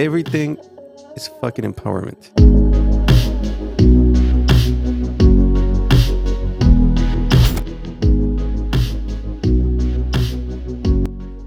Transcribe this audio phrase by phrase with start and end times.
[0.00, 0.56] everything
[1.14, 2.49] is fucking empowerment.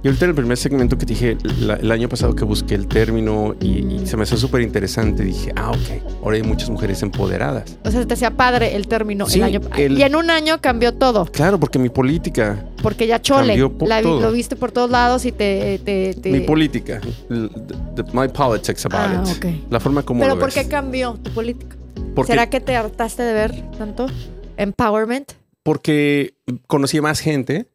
[0.04, 2.76] Y ahorita en el primer segmento que te dije la- el año pasado que busqué
[2.76, 6.70] el término y, y se me hizo súper interesante, dije, ah, ok, ahora hay muchas
[6.70, 7.78] mujeres empoderadas.
[7.86, 9.62] O sea, te hacía padre el término Sí, el año.
[9.78, 11.24] el- Y en un año cambió todo.
[11.26, 13.56] Claro, porque mi política, Porque ya chole.
[13.88, 15.80] La lo viste por todos lados y te.
[15.86, 17.00] te- te- mi política,
[18.12, 20.56] my politics about Ah, it, la forma como Pero lo ¿por ves.
[20.64, 21.78] qué cambió tu política?
[22.14, 24.08] Porque- ¿Será que te hartaste de ver tanto
[24.58, 25.32] empowerment?
[25.66, 26.34] porque
[26.68, 27.68] conocí a más gente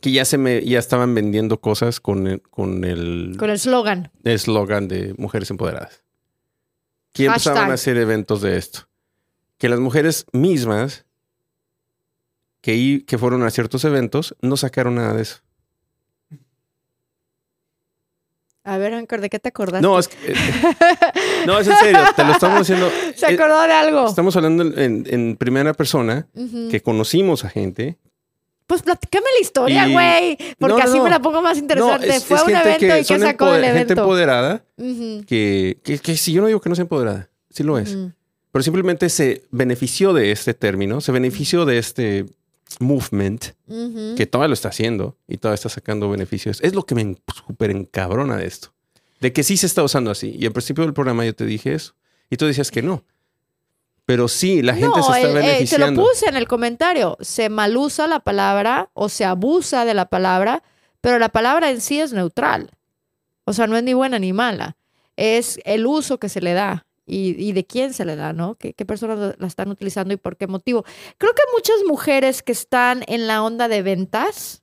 [0.00, 4.10] Que ya se me ya estaban vendiendo cosas con el, con el Con el slogan.
[4.24, 6.04] eslogan de mujeres empoderadas.
[7.12, 7.70] Que empezaban Hashtag.
[7.70, 8.88] a hacer eventos de esto.
[9.58, 11.06] Que las mujeres mismas
[12.60, 15.38] que, que fueron a ciertos eventos no sacaron nada de eso.
[18.64, 19.80] A ver, Anchor, ¿de qué te acordaste?
[19.86, 20.34] No, es, que- eh,
[21.46, 22.90] no, es en serio, te lo estamos haciendo.
[23.14, 24.08] ¿Se eh, acordó de algo?
[24.08, 26.26] Estamos hablando en, primera persona
[26.70, 27.96] que conocimos a gente.
[28.66, 30.38] Pues platícame la historia, Y- güey.
[30.58, 31.04] Porque No, así no.
[31.04, 32.06] me la pongo más interesante.
[32.08, 33.92] No, es, Fue es un gente evento que y qué sacó del gente evento.
[34.02, 37.78] empoderada Ujú, que, que, que si yo no digo que no sea empoderada, sí lo
[37.78, 37.96] es.
[38.50, 42.26] pero simplemente se benefició de este término, se benefició de este
[42.80, 43.44] movement
[44.16, 46.60] que todavía lo está haciendo y todavía está sacando beneficios.
[46.62, 48.72] Es lo que me súper encabrona de esto,
[49.20, 50.34] de que sí se está usando así.
[50.38, 51.94] Y al principio del programa yo te dije eso
[52.30, 53.04] y tú decías que no.
[54.06, 55.42] Pero sí, la gente no, se está el- eh, te lo
[55.86, 56.02] beneficiando.
[56.02, 57.16] puse en el comentario.
[57.20, 60.62] Se malusa la palabra o se abusa de la palabra,
[61.00, 62.70] pero la palabra en sí es neutral.
[63.44, 64.76] O sea, no es ni buena ni mala.
[65.16, 68.54] Es el uso que se le da y, y de quién se le da, ¿no?
[68.54, 70.84] ¿Qué, qué personas la están utilizando y por qué motivo?
[71.18, 74.62] Creo que muchas mujeres que están en la onda de ventas,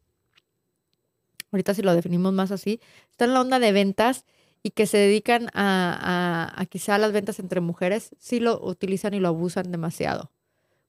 [1.52, 2.80] ahorita si lo definimos más así,
[3.12, 4.26] están en la onda de ventas
[4.64, 9.14] y que se dedican a, a, a quizá las ventas entre mujeres, sí lo utilizan
[9.14, 10.32] y lo abusan demasiado.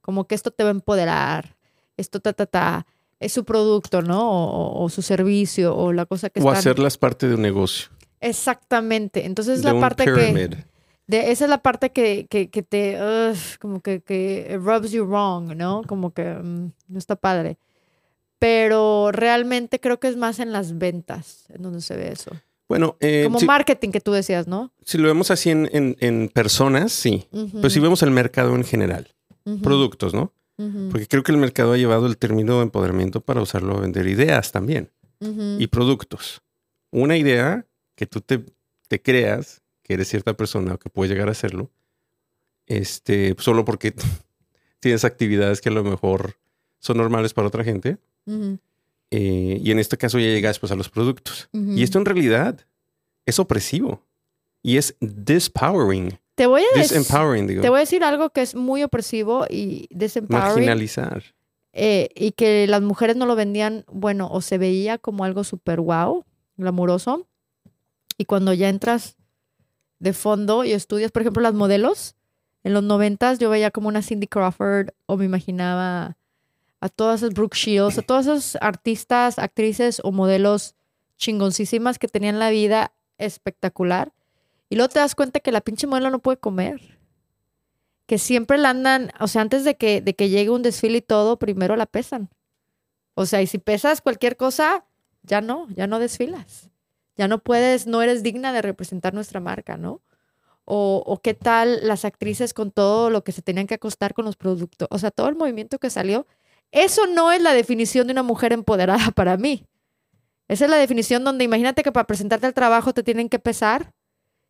[0.01, 1.57] Como que esto te va a empoderar,
[1.97, 2.87] esto ta, ta, ta,
[3.19, 4.31] es su producto, ¿no?
[4.31, 6.57] O, o su servicio, o la cosa que o están...
[6.57, 7.89] hacerlas parte de un negocio.
[8.21, 9.25] Exactamente.
[9.25, 10.65] Entonces es de la parte que...
[11.07, 15.05] De, esa es la parte que, que, que te, ugh, como que, que rubs you
[15.05, 15.83] wrong, ¿no?
[15.83, 17.59] Como que mm, no está padre.
[18.39, 22.31] Pero realmente creo que es más en las ventas, en donde se ve eso.
[22.67, 24.71] Bueno, eh, Como si, marketing que tú decías, ¿no?
[24.83, 27.27] si lo vemos así en, en- en personas, sí.
[27.31, 29.13] Pero si vemos el mercado en general,
[29.61, 30.33] productos, ¿no?
[30.89, 34.07] Porque creo que el mercado ha llevado el término de empoderamiento para usarlo a vender
[34.07, 34.89] ideas también
[35.59, 36.41] y productos.
[36.91, 37.65] Una idea
[37.95, 38.43] que tú te,
[38.87, 41.69] te creas que eres cierta persona o que puedes llegar a hacerlo,
[42.67, 43.93] este, solo porque
[44.79, 46.37] tienes actividades que a lo mejor
[46.79, 47.97] son normales para otra gente.
[49.11, 51.49] Eh, y en este caso ya llegas pues a los productos.
[51.53, 52.59] Y esto en realidad
[53.25, 54.03] es opresivo
[54.61, 58.55] y es dispowering, te voy a disempowering, digo, te voy a decir algo que es
[58.55, 60.53] muy opresivo y disempowering.
[60.53, 61.23] marginalizar.
[61.71, 65.79] eh, y que las mujeres no lo vendían, bueno, o se veía como algo súper
[65.79, 66.25] wow,
[66.57, 67.27] glamuroso.
[68.17, 69.17] Y cuando ya entras
[69.99, 72.15] de fondo y estudias, por ejemplo, las modelos,
[72.63, 76.17] en los noventas yo veía como una Cindy Crawford o me imaginaba
[76.79, 80.75] a todas esas Brooke Shields, a todas esas artistas, actrices o modelos
[81.17, 84.13] chingoncísimas que tenían la vida espectacular.
[84.69, 86.99] Y luego te das cuenta que la pinche modelo no puede comer.
[88.05, 91.01] Que siempre la andan, o sea, antes de que, de que llegue un desfile y
[91.01, 92.29] todo, primero la pesan.
[93.15, 94.85] O sea, y si pesas cualquier cosa,
[95.23, 96.69] ya no, ya no desfilas.
[97.15, 100.01] Ya no puedes, no eres digna de representar nuestra marca, ¿no?
[100.65, 104.25] O, o qué tal las actrices con todo lo que se tenían que acostar con
[104.25, 104.87] los productos.
[104.91, 106.27] O sea, todo el movimiento que salió.
[106.75, 109.65] Eso no es la definición de una mujer empoderada para mí.
[110.49, 113.93] Esa es la definición donde imagínate que para presentarte al trabajo te tienen que pesar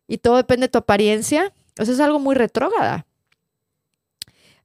[0.08, 1.54] y todo depende de tu apariencia.
[1.78, 3.06] Eso es algo muy retrógrada.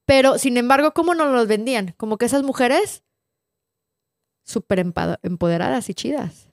[0.06, 1.94] Pero, sin embargo, ¿cómo nos los vendían?
[1.98, 3.04] Como que esas mujeres
[4.44, 4.80] súper
[5.22, 6.48] empoderadas y chidas,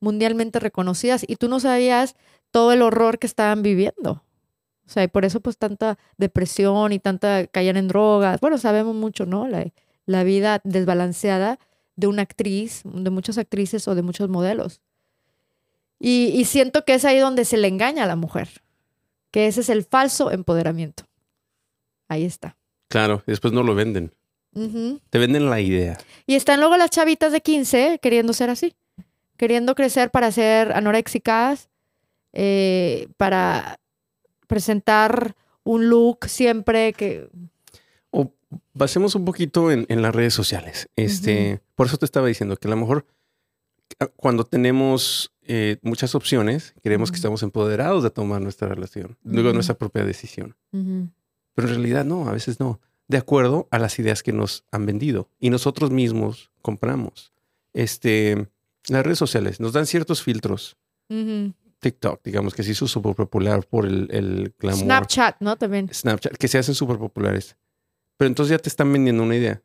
[0.00, 2.14] mundialmente reconocidas, y tú no sabías
[2.50, 4.22] todo el horror que estaban viviendo.
[4.86, 8.38] O sea, y por eso pues tanta depresión y tanta caían en drogas.
[8.40, 9.48] Bueno, sabemos mucho, ¿no?
[10.10, 11.58] La vida desbalanceada
[11.96, 14.80] de una actriz, de muchas actrices o de muchos modelos.
[15.98, 18.48] Y, y siento que es ahí donde se le engaña a la mujer,
[19.30, 21.04] que ese es el falso empoderamiento.
[22.08, 22.56] Ahí está.
[22.88, 24.12] Claro, y después no lo venden.
[25.10, 25.96] Te venden la idea.
[26.26, 28.74] Y están luego las chavitas de 15 queriendo ser así,
[29.36, 31.68] queriendo crecer para ser anoréxicas,
[32.32, 33.78] eh, para
[34.48, 37.28] presentar un look siempre que...
[38.80, 40.88] Basemos un poquito en, en las redes sociales.
[40.96, 43.04] Este, Por eso te estaba diciendo que a lo mejor
[44.16, 49.76] cuando tenemos eh, muchas opciones, creemos que estamos empoderados de tomar nuestra relación, luego nuestra
[49.76, 50.56] propia decisión.
[50.70, 52.80] Pero en realidad no, a veces no.
[53.06, 57.34] De acuerdo a las ideas que nos han vendido y nosotros mismos compramos.
[57.74, 58.48] Este,
[58.88, 60.78] las redes sociales nos dan ciertos filtros.
[61.80, 64.84] TikTok, digamos que se hizo súper popular por el, el glamour.
[64.84, 65.56] Snapchat, ¿no?
[65.56, 65.92] También.
[65.92, 67.56] Snapchat, que se hacen súper populares.
[68.20, 69.62] Pero entonces ya te están vendiendo una idea.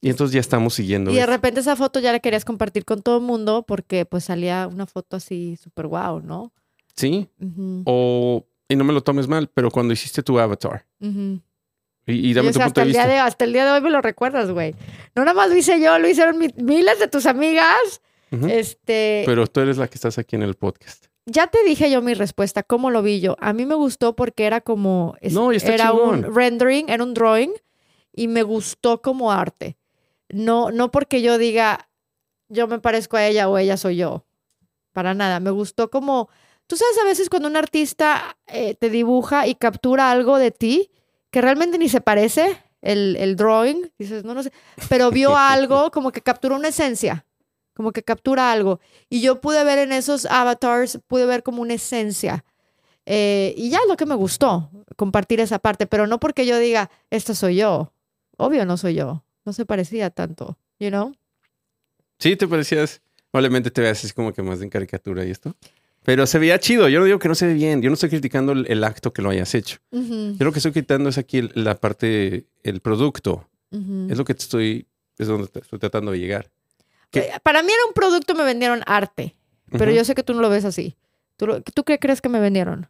[0.00, 1.10] Y entonces ya estamos siguiendo.
[1.10, 4.24] Y de repente esa foto ya la querías compartir con todo el mundo porque pues
[4.24, 6.50] salía una foto así súper guau, ¿no?
[6.96, 7.28] Sí.
[7.84, 10.86] O, y no me lo tomes mal, pero cuando hiciste tu avatar.
[10.98, 11.40] ujú.
[12.06, 13.12] Y, y dame tu punto hasta, de el día vista.
[13.12, 14.74] de, hasta el día de hoy me lo recuerdas, güey.
[15.14, 18.00] No nada más lo hice yo, lo hicieron mi- miles de tus amigas.
[18.48, 21.08] Este, Pero tú eres la que estás aquí en el podcast.
[21.26, 23.36] Ya te dije yo mi respuesta, cómo lo vi yo.
[23.40, 26.24] A mí me gustó porque era como, No, era chingón.
[26.26, 27.52] un rendering, era un drawing
[28.12, 29.76] y me gustó como arte.
[30.28, 31.88] No, no porque yo diga,
[32.48, 34.24] yo me parezco a ella o ella soy yo.
[34.92, 35.40] Para nada.
[35.40, 36.28] Me gustó como,
[36.66, 40.90] tú sabes a veces cuando un artista eh, te dibuja y captura algo de ti
[41.30, 44.52] que realmente ni se parece, el, el drawing, dices, no, no sé,
[44.90, 47.24] pero vio algo como que capturó una esencia,
[47.74, 48.80] como que captura algo.
[49.08, 52.44] Y yo pude ver en esos avatars, pude ver como una esencia.
[53.06, 56.58] Eh, y ya es lo que me gustó, compartir esa parte, pero no porque yo
[56.58, 57.92] diga, esta soy yo.
[58.36, 59.24] Obvio no soy yo.
[59.44, 61.12] No se parecía tanto, you know?
[62.18, 63.00] Sí, te parecías.
[63.30, 65.56] Probablemente te veas así como que más en caricatura y esto.
[66.04, 66.88] Pero se veía chido.
[66.88, 67.80] Yo no digo que no se ve bien.
[67.82, 69.78] Yo no estoy criticando el, el acto que lo hayas hecho.
[69.90, 73.48] Ujú, Yo lo que estoy criticando es aquí el- la parte, el producto.
[73.70, 74.06] ujú.
[74.10, 74.86] Es lo que te estoy,
[75.18, 76.50] es donde te estoy tratando de llegar.
[77.14, 79.34] Eh, Para mí era un producto, me vendieron arte,
[79.70, 80.96] pero yo sé que tú no lo ves así.
[81.36, 82.86] ¿Tú, lo- ¿tú qué crees que me vendieron?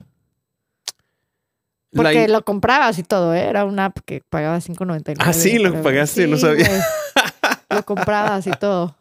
[1.95, 3.41] Porque lo comprabas y todo, ¿eh?
[3.45, 5.17] Era una app que pagaba 5.99.
[5.19, 6.69] Ah, sí, lo pero- pagaste, no sabía.
[7.71, 8.95] Lo comprabas y todo.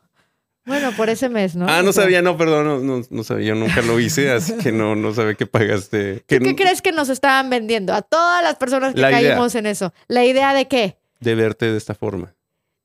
[0.66, 1.66] Bueno, por ese mes, ¿no?
[1.68, 4.72] Ah, no sabía, no, perdón, no, no, no sabía, yo nunca lo hice, así que
[4.72, 6.24] no, no sabía que pagaste.
[6.26, 7.94] Que ¿Tú qué crees que nos estaban vendiendo?
[7.94, 9.32] A todas las personas que La idea.
[9.32, 9.94] caímos en eso.
[10.08, 10.98] ¿La idea de qué?
[11.20, 12.34] De verte de esta forma.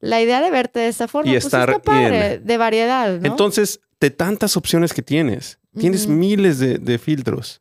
[0.06, 1.31] La idea de verte de esta forma.
[1.31, 3.26] Y pues estar está padre, de variedad, ¿no?
[3.26, 7.61] Entonces, de tantas opciones que tienes, tienes miles de, de filtros.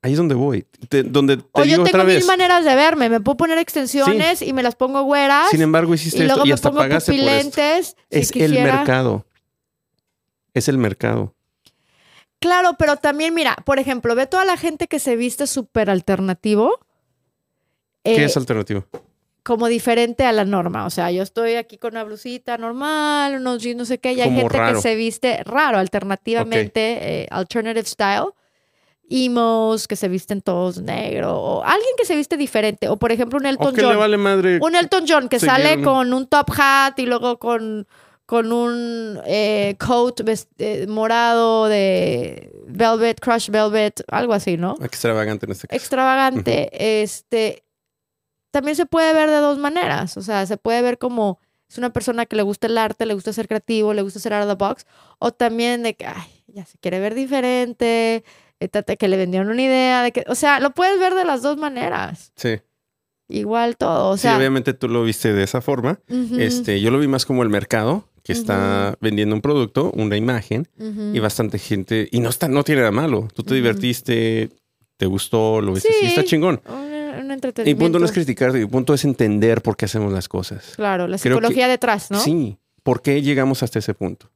[0.00, 0.64] Ahí es donde voy.
[0.88, 3.08] Te- donde te O digo yo otra tengo mil maneras de verme.
[3.08, 5.50] Me puedo poner extensiones y me las pongo güeras.
[5.50, 7.50] Sin em- embargo, hiciste y esto luego y me hasta pongo pagaste por esto.
[7.50, 7.96] pupilentes.
[8.10, 9.26] si Es el mercado.
[10.54, 11.34] Es el mercado.
[12.40, 16.78] Claro, pero también, mira, por ejemplo, ve toda la gente que se viste súper alternativo.
[18.04, 18.84] ¿Qué eh, es alternativo?
[19.48, 20.84] Como diferente a la norma.
[20.84, 24.20] O sea, yo estoy aquí con una blusita normal, unos jeans, no sé qué, y
[24.20, 24.76] hay Como gente raro.
[24.76, 28.26] que se viste raro, alternativamente, eh, alternative style.
[29.08, 33.38] Emos que se visten todos negro, o alguien que se viste diferente, o por ejemplo
[33.38, 33.98] un Elton ¿O qué le John.
[33.98, 34.58] vale madre?
[34.60, 37.86] Un Elton John que sale con un top hat y luego con,
[38.26, 40.20] con un eh, coat
[40.58, 44.74] eh, morado de velvet, crush velvet, algo así, ¿no?
[44.82, 45.74] Extravagante en este caso.
[45.78, 47.62] extravagante, este,
[48.50, 50.16] también se puede ver de dos maneras.
[50.16, 53.14] O sea, se puede ver como es una persona que le gusta el arte, le
[53.14, 54.86] gusta ser creativo, le gusta ser out of the box,
[55.18, 58.24] o también de que, ay, ya se quiere ver diferente,
[58.98, 61.58] que le vendieron una idea, de que, o sea, lo puedes ver de las dos
[61.58, 62.32] maneras.
[62.36, 62.60] Sí.
[63.28, 66.00] Igual todo, o sí, sea, obviamente tú lo viste de esa forma.
[66.38, 70.66] Este, yo lo vi más como el mercado que está vendiendo un producto, una imagen,
[70.78, 72.08] y bastante gente.
[72.10, 73.28] Y no está, no tiene nada malo.
[73.34, 74.48] Tú te divertiste,
[74.96, 75.96] te gustó, lo viste Sí.
[75.98, 76.62] así, está chingón.
[77.38, 77.84] Un Mi entretenimiento.
[77.84, 80.72] punto no es criticar, mi punto es entender por qué hacemos las cosas.
[80.76, 82.18] Claro, la que- psicología detrás, ¿no?
[82.20, 84.30] Sí, ¿por qué llegamos hasta ese punto?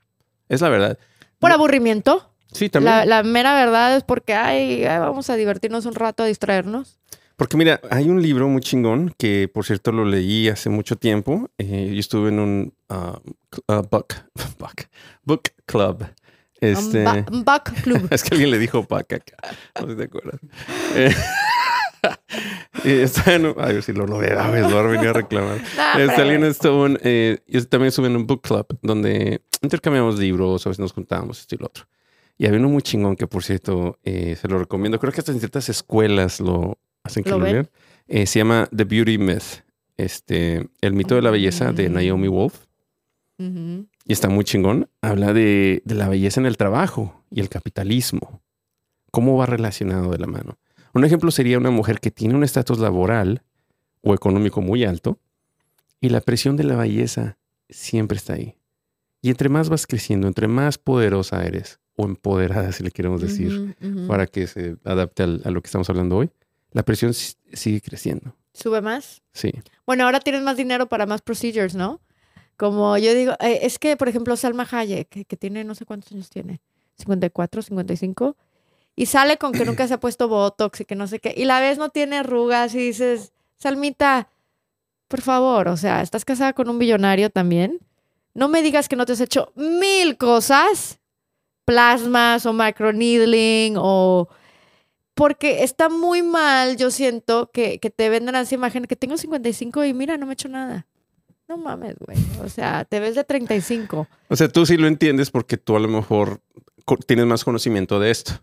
[0.48, 0.98] Es la verdad.
[1.38, 2.28] Por No- aburrimiento.
[2.52, 2.94] Sí, también.
[2.96, 6.98] La, la mera verdad es porque, ay, ay, vamos a divertirnos un rato, a distraernos.
[7.36, 11.48] Porque mira, hay un libro muy chingón que, por cierto, lo leí hace mucho tiempo.
[11.58, 13.18] Eh, yo estuve en un ah,
[13.90, 14.14] book,
[14.58, 14.86] book,
[15.24, 16.04] book club.
[16.60, 18.06] Este, Un ba- un Buck Club.
[18.12, 19.34] es que alguien le dijo paca acá.
[19.80, 20.40] No sé si te acuerdas.
[20.94, 21.12] Eh,
[22.84, 25.60] está en a ver si lo novedad, lo va a venir a reclamar.
[26.44, 30.80] Estuvo en, eh, yo también estuve en un book club donde intercambiamos libros, a veces
[30.80, 31.84] nos juntábamos, esto y lo otro.
[32.38, 34.98] Y había uno muy chingón que, por cierto, eh, se lo recomiendo.
[34.98, 37.70] Creo que hasta en ciertas escuelas lo hacen que ¿Lo lo, lean.
[38.08, 39.62] Eh, se llama The Beauty Myth.
[39.96, 41.92] Este, el mito de la belleza de Mm.
[41.92, 42.66] Naomi Wolf.
[43.38, 44.88] Y está muy chingón.
[45.02, 48.40] Habla de, de la belleza en el trabajo y el capitalismo.
[49.10, 50.58] ¿Cómo va relacionado de la mano?
[50.94, 53.42] Un ejemplo sería una mujer que tiene un estatus laboral
[54.02, 55.18] o económico muy alto
[56.00, 58.56] y la presión de la belleza siempre está ahí.
[59.22, 63.76] Y entre más vas creciendo, entre más poderosa eres o empoderada, si le queremos decir,
[64.08, 66.30] para que se adapte al- a lo que estamos hablando hoy,
[66.72, 68.34] la presión sigue creciendo.
[68.54, 69.22] ¿Sube más?
[69.32, 69.52] Sí.
[69.86, 72.00] Bueno, ahora tienes más dinero para más procedures, ¿no?
[72.56, 75.86] Como yo digo, eh, es que, por ejemplo, Salma Hayek, que, que tiene no sé
[75.86, 76.60] cuántos años tiene,
[76.98, 78.36] 54, 55,
[78.94, 81.44] y sale con que nunca se ha puesto Botox y que no sé qué, y
[81.44, 84.28] la vez no tiene arrugas y dices, Salmita,
[85.08, 87.78] por favor, o sea, estás casada con un billonario también.
[88.34, 91.00] No me digas que no te has hecho mil cosas,
[91.64, 94.28] plasmas o microneedling o...
[95.14, 99.84] Porque está muy mal, yo siento, que, que te vendan esa imagen que tengo 55
[99.84, 100.86] y mira, no me he hecho nada.
[101.46, 102.16] No mames, güey.
[102.42, 104.08] O sea, te ves de 35.
[104.28, 106.40] O sea, tú sí lo entiendes porque tú a lo mejor
[107.06, 108.40] tienes más conocimiento de esto.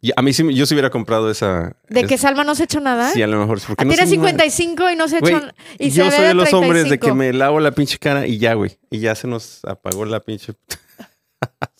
[0.00, 1.74] Y a mí sí, yo sí hubiera comprado esa.
[1.88, 3.10] ¿De es- que Salma no se ha hecho nada?
[3.10, 3.60] Sí, a lo mejor.
[3.66, 5.40] porque Ah, no tiene sé, no- 55 y no se ha hecho
[5.78, 6.58] y yo se soy de los 35.
[6.58, 8.78] hombres de que me lavo la pinche cara y ya, güey.
[8.90, 10.52] Y ya se nos apagó la pinche.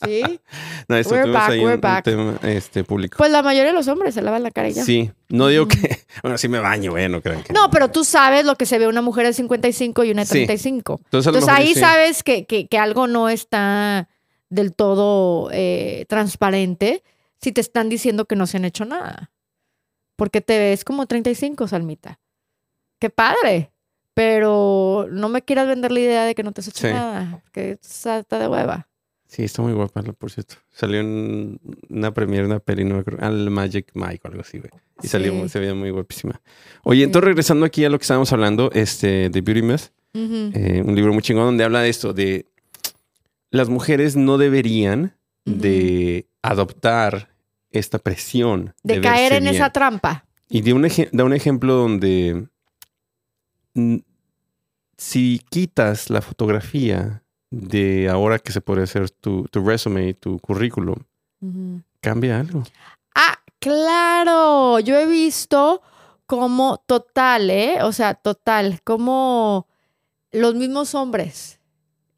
[0.04, 0.22] Sí.
[0.86, 2.04] No, esto We're back, ahí we're un, un back.
[2.04, 3.16] tema este, público.
[3.16, 4.84] Pues la mayoría de los hombres se lavan la cara y ya.
[4.84, 5.76] Sí, no digo que.
[6.22, 7.52] Bueno, sí me baño, güey, no crean que.
[7.52, 10.26] No, pero tú sabes lo que se ve una mujer de 55 y una de
[10.26, 10.32] Sí.
[10.46, 11.00] 35.
[11.04, 11.80] Entonces, a lo Entonces mejor ahí sí.
[11.80, 14.08] sabes que, que- que algo no está
[14.50, 17.02] del todo eh, transparente
[17.40, 19.30] si te están diciendo que no se han hecho nada.
[20.16, 22.18] Porque te ves como 35, Salmita.
[22.98, 23.72] Qué padre.
[24.14, 26.92] Pero no me quieras vender la idea de que no te has hecho Sí.
[26.94, 27.42] nada.
[27.52, 28.88] Que está de hueva.
[29.28, 30.54] Sí, está muy guapa, por cierto.
[30.70, 33.26] Salió en una premiere, una peli, no me acuerdo.
[33.26, 34.70] Al Magic Mike o algo así, güey.
[35.02, 35.38] Y salió, Sí.
[35.38, 36.40] muy- se veía muy guapísima.
[36.84, 40.94] Oye, entonces regresando aquí a lo que estábamos hablando, este, de Beauty Myth, eh, un
[40.94, 42.46] libro muy chingón donde habla de esto, de
[43.50, 45.14] las mujeres no deberían
[45.44, 47.30] de adoptar
[47.70, 48.74] esta presión.
[48.82, 49.54] de caer en bien.
[49.54, 50.24] esa trampa.
[50.48, 52.48] Y de un da un ejemplo donde
[54.96, 60.96] si quitas la fotografía de ahora que se puede hacer tu, tu resume, tu currículum,
[62.00, 62.62] cambia algo.
[63.14, 64.80] Ah, claro.
[64.80, 65.82] Yo he visto
[66.26, 67.78] como total, ¿eh?
[67.82, 69.66] O sea, total, como
[70.32, 71.60] los mismos hombres,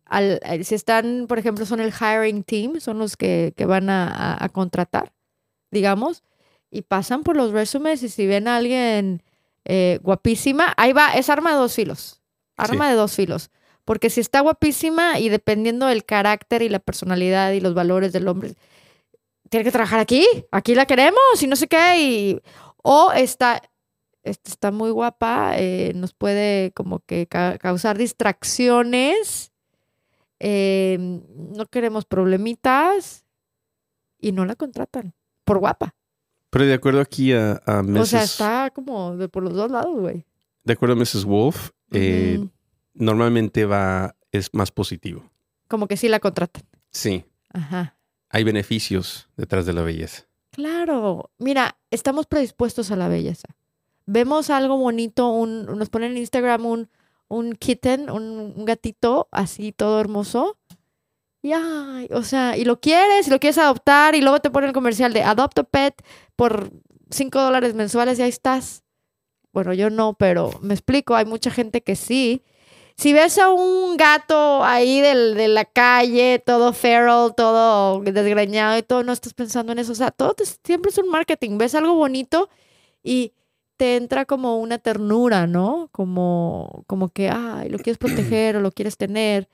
[0.08, 3.90] al, al- si están, por ejemplo, son el hiring team, son los que, que van
[3.90, 5.12] a, a- a contratar,
[5.70, 6.22] digamos,
[6.70, 9.22] y pasan por los resumes y si ven a alguien
[9.64, 12.20] eh, guapísima, ahí va, es arma de dos filos,
[12.56, 12.90] arma Sí.
[12.90, 13.50] de dos filos.
[13.84, 18.28] Porque si está guapísima y dependiendo del carácter y la personalidad y los valores del
[18.28, 18.54] hombre,
[19.48, 21.98] tiene que trabajar aquí, aquí la queremos y no sé qué.
[21.98, 22.40] Y,
[22.82, 23.62] o está,
[24.24, 29.52] este, está muy guapa, eh, nos puede como que ca- causar distracciones,
[30.40, 33.24] eh, no queremos problemitas
[34.18, 35.14] y no la contratan
[35.44, 35.94] por guapa.
[36.50, 38.00] Pero de acuerdo aquí a, a Mrs.
[38.00, 40.24] O sea, está como de por los dos lados, güey.
[40.64, 41.24] de acuerdo a Mrs.
[41.24, 42.46] Wolf, eh,
[42.94, 45.30] normalmente va, es más positivo.
[45.68, 46.62] Como que sí la contratan.
[46.90, 47.96] Sí, Ajá.
[48.30, 50.24] hay beneficios detrás de la belleza.
[50.50, 53.48] Claro, mira, estamos predispuestos a la belleza.
[54.06, 56.88] Vemos algo bonito, un, nos ponen en Instagram un,
[57.28, 60.58] un kitten, un, un gatito así todo hermoso.
[61.42, 64.68] Y ay, o sea, y lo quieres, y lo quieres adoptar, y luego te ponen
[64.68, 66.02] el comercial de Adopt a Pet
[66.36, 66.70] por
[67.10, 68.82] 5 dólares mensuales y ahí estás.
[69.52, 72.42] Bueno, yo no, pero me explico, hay mucha gente que sí.
[72.96, 78.82] Si ves a un gato ahí del- de la calle, todo feral, todo desgreñado y
[78.82, 79.92] todo, no estás pensando en eso.
[79.92, 81.58] O sea, todo siempre es un marketing.
[81.58, 82.48] Ves algo bonito
[83.02, 83.32] y
[83.78, 85.88] te entra como una ternura, ¿no?
[85.92, 89.48] Como, como que, ay, lo quieres proteger o lo quieres tener.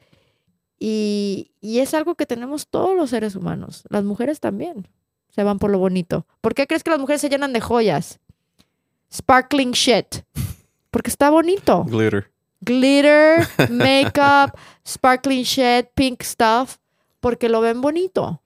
[0.80, 3.84] Y, y es algo que tenemos todos los seres humanos.
[3.90, 4.88] Las mujeres también
[5.28, 6.26] se van por lo bonito.
[6.40, 8.18] ¿Por qué crees que las mujeres se llenan de joyas?
[9.12, 10.24] Sparkling shit.
[10.90, 12.30] Porque está bonito Glitter.
[12.60, 16.76] glitter, makeup, sparkling shit, pink stuff,
[17.20, 18.40] porque lo ven bonito.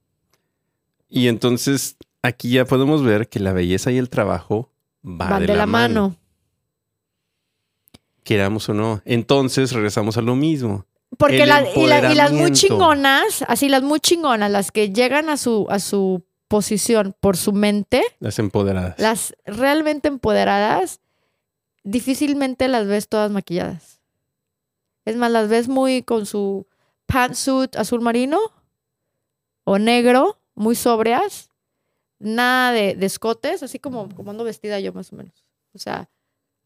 [1.08, 4.70] Y entonces aquí ya podemos ver que la belleza y el trabajo
[5.08, 6.16] va Van de, la, mano.
[8.24, 9.00] queramos o no.
[9.04, 10.84] Entonces regresamos a lo mismo.
[11.16, 15.30] Porque la- y, la- y las muy chingonas, así las muy chingonas, las que llegan
[15.30, 18.98] a su, a su posición por su mente, Las empoderadas.
[18.98, 21.00] las realmente empoderadas,
[21.84, 24.00] difícilmente las ves todas maquilladas.
[25.06, 26.66] Es más, las ves muy con su
[27.06, 28.38] pantsuit azul marino
[29.64, 31.50] o negro, muy sobrias,
[32.18, 35.44] nada de, de escotes, así como, como ando vestida yo más o menos.
[35.74, 36.08] O sea,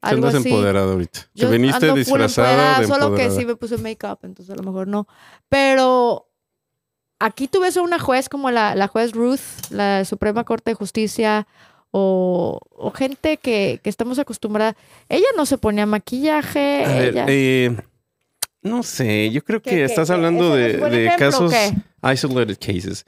[0.00, 0.49] algo andas así.
[0.49, 1.21] empoderada ahorita.
[1.21, 4.56] Te Yo viniste ando full disfrazada de Solo que sí me puse make-up, entonces a
[4.56, 5.06] lo mejor no.
[5.49, 6.28] Pero
[7.18, 9.40] aquí tú ves a una juez como la, la juez Ruth,
[9.71, 11.47] la Suprema Corte de Justicia,
[11.90, 14.75] o, o gente que, que estamos acostumbradas.
[15.09, 16.85] Ella no se ponía maquillaje.
[16.85, 17.76] A ver, ella- eh,
[18.62, 20.14] no sé, yo creo ¿Qué, que estás qué?
[20.14, 21.52] hablando ¿Ese de, ejemplo casos
[22.02, 23.04] isolated cases.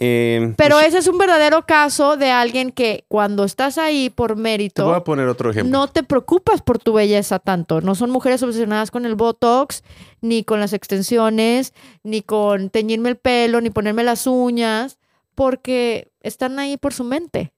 [0.00, 4.28] Eh, Pero Mich- ese es un verdadero caso de alguien que cuando estás ahí por
[4.30, 5.76] Te voy mérito, a poner otro ejemplo.
[5.76, 7.80] no te preocupas por tu belleza tanto.
[7.80, 9.82] No son mujeres obsesionadas con el Botox,
[10.20, 11.74] ni con las extensiones,
[12.04, 14.98] ni con teñirme el pelo, ni ponerme las uñas,
[15.34, 17.52] porque están ahí por su mente.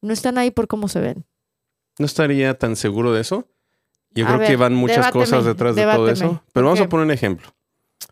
[0.00, 1.26] No están ahí por cómo se ven.
[1.98, 3.48] No estaría tan seguro de eso.
[4.12, 6.26] Yo A creo que ver, van muchas debáteme, cosas detrás de todo debáteme.
[6.30, 6.42] eso.
[6.54, 7.48] Pero vamos ¿Por a poner un ejemplo.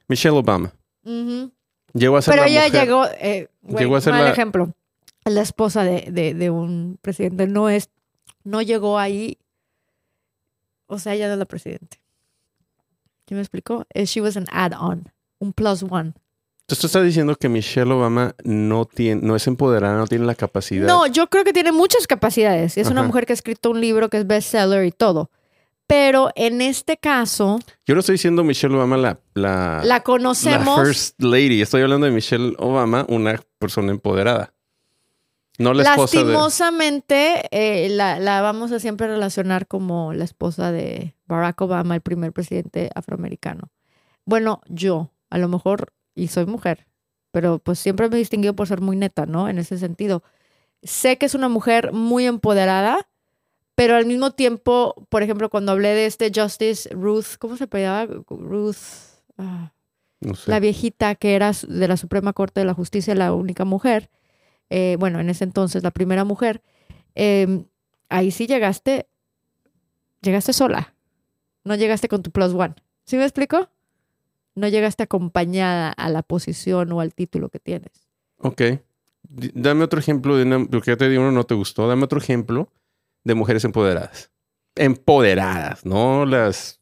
[0.09, 0.73] Michelle Obama
[1.05, 1.51] Ujú.
[1.95, 4.31] Llegó a ser Pero la ella mujer- llegó, eh, güey, llegó a ser mal la-
[4.31, 4.73] ejemplo.
[5.25, 7.89] La esposa de, de- de un presidente no es,
[8.45, 9.39] no llegó ahí.
[10.87, 12.01] O sea, ella no es la presidente.
[13.25, 13.87] ¿Qué me explicó?
[13.95, 16.13] Eh, She was an add-on, un plus one.
[16.61, 20.35] Entonces tú estás diciendo que Michelle Obama no tiene, no es empoderada, no tiene la
[20.35, 20.87] capacidad.
[20.87, 22.77] No, yo creo que tiene muchas capacidades.
[22.79, 25.31] Es una mujer que ha escrito un libro que es bestseller y todo.
[25.97, 30.77] Pero en este caso, Yo no estoy diciendo Michelle Obama la, la, la conocemos.
[30.77, 31.63] la first lady.
[31.63, 34.53] Estoy hablando de Michelle Obama, una persona empoderada.
[35.57, 36.25] No la esposa de...
[36.25, 42.01] Lastimosamente, eh, la, la vamos a siempre relacionar como la esposa de Barack Obama, el
[42.01, 43.71] primer presidente afroamericano.
[44.25, 46.89] Bueno, yo, a lo mejor, y soy mujer,
[47.31, 49.49] pero pues siempre me he distinguido por ser muy neta, ¿no?
[49.49, 50.25] En ese sentido.
[50.83, 53.07] Sé que es una mujer muy empoderada,
[53.75, 58.07] pero al mismo tiempo, por ejemplo, cuando hablé de este Justice Ruth, ¿cómo se llamaba?
[58.29, 58.77] Ruth.
[59.39, 59.73] ah,
[60.21, 60.51] No sé.
[60.51, 64.11] la viejita que era de la Suprema Corte de la Justicia, la única mujer,
[64.71, 66.63] eh, bueno, en ese entonces la primera mujer,
[67.15, 67.65] eh,
[68.09, 69.09] ahí sí llegaste,
[70.23, 70.95] llegaste sola,
[71.65, 72.75] no llegaste con tu plus one.
[73.05, 73.69] ¿Sí me explico?
[74.55, 77.93] No llegaste acompañada a la posición o al título que tienes.
[78.39, 78.63] Ok.
[79.29, 80.65] Dame otro ejemplo de una...
[80.67, 81.89] Porque ya te digo, uno no te gustó.
[81.89, 82.71] Dame otro ejemplo
[83.25, 84.31] de mujeres empoderadas.
[84.77, 86.81] Empoderadas, no las...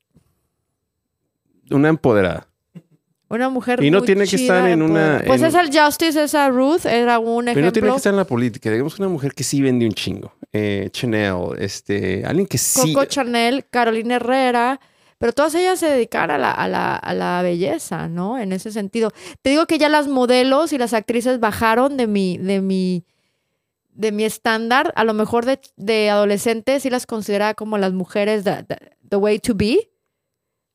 [1.70, 2.48] Una empoderada.
[3.28, 5.22] Una mujer Y no muy tiene que estar en una-.
[5.26, 7.72] Pues en- es el Justice, esa Ruth, era un Pero no ejemplo.
[7.72, 8.70] tiene que estar en la política.
[8.70, 10.34] Digamos una mujer que sí vende un chingo.
[10.52, 12.26] Eh, Chanel, este...
[12.26, 12.92] Alguien que sí...
[12.92, 14.80] Coco Chanel, Carolina Herrera,
[15.16, 18.38] pero todas ellas se dedican a la, a, la, a la belleza, ¿no?
[18.38, 19.12] En ese sentido.
[19.40, 23.06] Te digo que ya las modelos y las actrices bajaron de mi, de mi,
[23.92, 24.92] de mi estándar.
[24.96, 29.16] A lo mejor de, de adolescentes sí las consideraba como las mujeres the, the- the
[29.16, 29.90] way to be.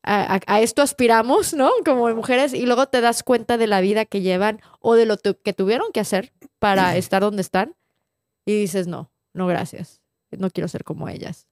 [0.03, 1.69] A, a- a esto aspiramos, ¿no?
[1.85, 5.17] Como mujeres, y luego te das cuenta de la vida que llevan o de lo
[5.17, 7.75] que tuvieron que hacer para estar donde están.
[8.45, 10.01] Y dices, no, no, gracias.
[10.31, 11.47] No quiero ser como ellas.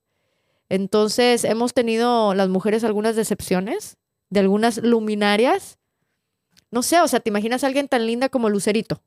[0.69, 3.97] Entonces, hemos tenido las mujeres algunas decepciones
[4.29, 5.77] de algunas luminarias.
[6.71, 9.01] No sé, o sea, ¿te imaginas a alguien tan linda como Lucerito?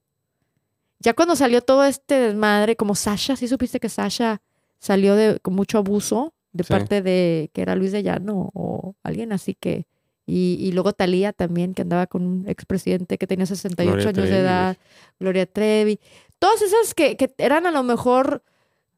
[1.00, 4.40] Ya cuando salió todo este desmadre, como Sasha, ¿sí supiste que Sasha
[4.80, 6.70] salió de, con mucho abuso de Sí.
[6.72, 9.86] parte de, que era Luis de Llano o alguien así que...
[10.30, 14.14] Y, y luego Talía también, que andaba con un expresidente que tenía 68 Gloria años
[14.14, 14.76] Trevi, de edad,
[15.18, 16.00] Gloria Trevi.
[16.38, 18.42] Todas esas que, que eran a lo mejor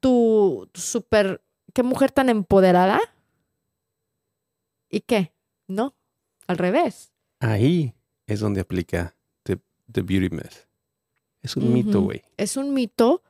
[0.01, 1.41] tu, tu super...
[1.73, 2.99] ¿Qué mujer tan empoderada?
[4.89, 5.33] ¿Y qué?
[5.67, 5.95] ¿No?
[6.47, 7.13] Al revés.
[7.39, 7.93] Ahí
[8.27, 9.57] es donde aplica the,
[9.89, 10.67] the beauty myth.
[11.43, 12.21] Es un mito, güey.
[12.37, 13.21] Es un mito.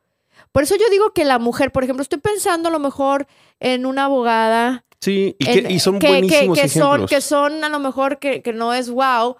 [0.51, 3.27] Por eso yo digo que la mujer, por ejemplo, estoy pensando a lo mejor
[3.59, 4.83] en una abogada.
[4.99, 7.09] Sí, y, en- que, y son que- que- buenísimos que son, ejemplos.
[7.09, 9.37] que son a lo mejor que, que no es wow,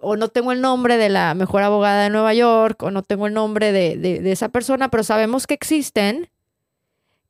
[0.00, 3.26] o no tengo el nombre de la mejor abogada de Nueva York, o no tengo
[3.26, 6.28] el nombre de, de- de esa persona, pero sabemos que existen,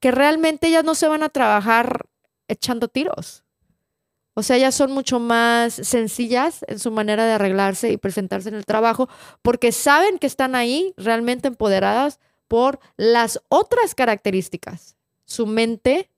[0.00, 2.06] que realmente ellas no se van a trabajar
[2.48, 3.42] echando tiros.
[4.38, 8.54] O sea, ellas son mucho más sencillas en su manera de arreglarse y presentarse en
[8.54, 9.08] el trabajo,
[9.40, 14.96] porque saben que están ahí realmente empoderadas por las otras características.
[15.24, 16.10] Su mente,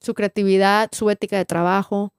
[0.00, 2.12] su creatividad, su ética de trabajo,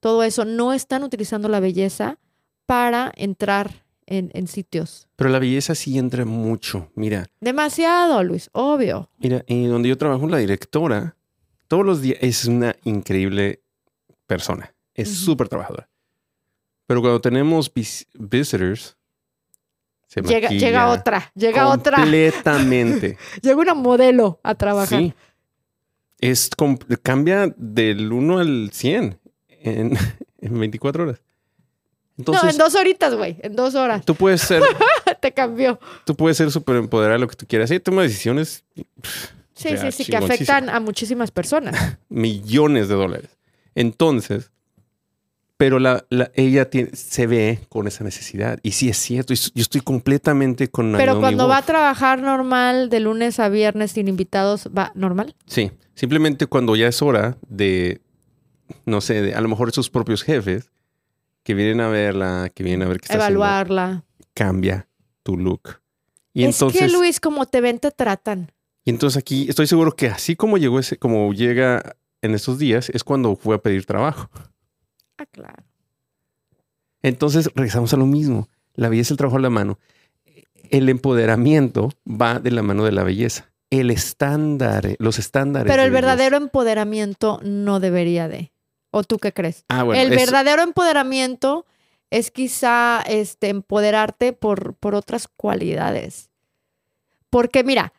[0.00, 0.46] todo eso.
[0.46, 2.18] No están utilizando la belleza
[2.64, 5.06] para entrar en, en sitios.
[5.16, 6.90] Pero la belleza sí entra mucho.
[6.94, 9.10] Mira, Demasiado, Luis, obvio.
[9.18, 11.14] mira, y donde yo trabajo, la directora,
[11.68, 13.60] todos los días es una increíble
[14.26, 14.74] persona.
[14.94, 15.16] Es Ujú.
[15.32, 15.88] súper trabajadora.
[16.86, 18.96] Pero cuando tenemos vis- visitors,
[20.06, 21.96] se Llega, otra, llega otra.
[21.98, 23.18] Completamente.
[23.42, 25.00] Llega una modelo a trabajar.
[25.00, 25.14] Sí.
[26.20, 26.48] Es
[27.02, 29.98] cambia del 1 al 100 en,
[30.40, 31.20] en 24 horas.
[32.18, 34.02] Entonces, no, en dos horitas, güey, en dos horas.
[34.06, 34.62] tú puedes ser,
[35.20, 35.78] Te cambió.
[36.06, 37.70] tú puedes ser súper empoderada lo que tú quieras.
[37.70, 38.64] Y toma decisiones
[39.54, 41.98] Sí, sí, sí, que afectan a muchísimas personas.
[42.08, 43.30] millones de dólares.
[43.76, 44.50] Entonces,
[45.56, 48.58] pero la, la- ella tiene, se ve con esa necesidad.
[48.62, 49.32] Y sí es cierto.
[49.32, 53.92] Yo estoy completamente con Pero Naomi cuando va a trabajar normal, de lunes a viernes,
[53.92, 55.34] sin invitados, ¿va normal?
[55.46, 58.00] Sí, simplemente cuando ya es hora de,
[58.84, 60.70] no sé, de, a lo mejor sus propios jefes
[61.42, 64.04] que vienen a verla, que vienen a ver qué está haciendo, Evaluarla.
[64.34, 64.88] cambia
[65.22, 65.80] tu look.
[66.34, 68.50] Y entonces, es que Luis, como te ven, te tratan.
[68.84, 72.88] y entonces aquí estoy seguro que así como llegó ese, como llega en estos días,
[72.90, 74.28] es cuando fue a pedir trabajo.
[75.18, 75.62] Ah, claro.
[77.02, 78.48] Entonces regresamos a lo mismo.
[78.74, 79.78] La belleza, el trabajo a la mano.
[80.70, 83.50] El empoderamiento va de la mano de la belleza.
[83.70, 85.70] El estándar, los estándares.
[85.72, 88.52] Pero el verdadero empoderamiento no debería de.
[88.90, 89.64] ¿O tú qué crees?
[89.68, 91.66] Ah, bueno, el es- verdadero empoderamiento
[92.10, 96.30] es quizá este, empoderarte por, por otras cualidades.
[97.30, 97.92] Porque mira,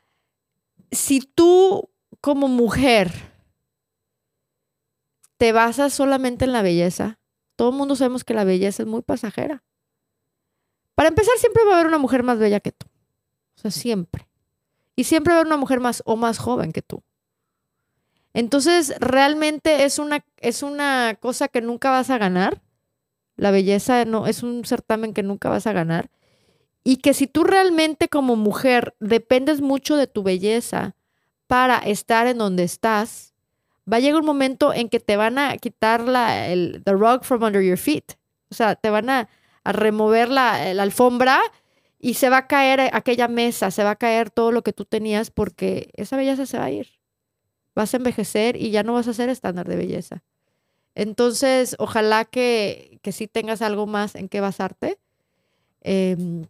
[0.91, 1.89] si tú
[2.21, 3.12] como mujer
[5.38, 7.19] te basas solamente en la belleza,
[7.56, 9.63] todo el mundo sabemos que la belleza es muy pasajera.
[10.95, 12.88] Para empezar, siempre va a haber una mujer más bella que tú.
[13.56, 14.28] O sea, siempre.
[14.95, 17.04] Y siempre va a haber una mujer más o más joven que tú.
[18.34, 22.62] Entonces, realmente es una, es una cosa que nunca vas a ganar.
[23.36, 26.10] La belleza no, es un certamen que nunca vas a ganar.
[26.84, 30.95] Y que si tú realmente como mujer dependes mucho de tu belleza
[31.47, 33.27] para estar en donde estás,
[33.91, 37.23] va a llegar un momento en que te van a quitar la, el, the rug
[37.23, 38.13] from under your feet.
[38.50, 39.30] O sea, te van a,
[39.63, 41.39] a remover la, la alfombra
[42.00, 44.86] y se va a caer aquella mesa, se va a caer todo lo que tú
[44.86, 46.88] tenías porque esa belleza se va a ir.
[47.76, 50.23] Vas a envejecer y ya no vas a ser estándar de belleza.
[50.95, 54.97] Entonces, ojalá que, que sí tengas algo más en qué basarte.
[55.82, 56.45] Em,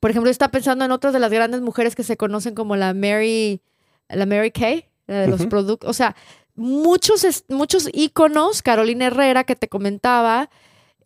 [0.00, 2.92] por ejemplo, está pensando en otras de las grandes mujeres que se conocen como la
[2.92, 3.62] Mary,
[4.08, 5.48] la Mary Kay, la de los Ujú.
[5.48, 5.88] productos.
[5.88, 6.16] O sea,
[6.58, 10.50] muchos, muchos íconos, Carolina Herrera, que te comentaba,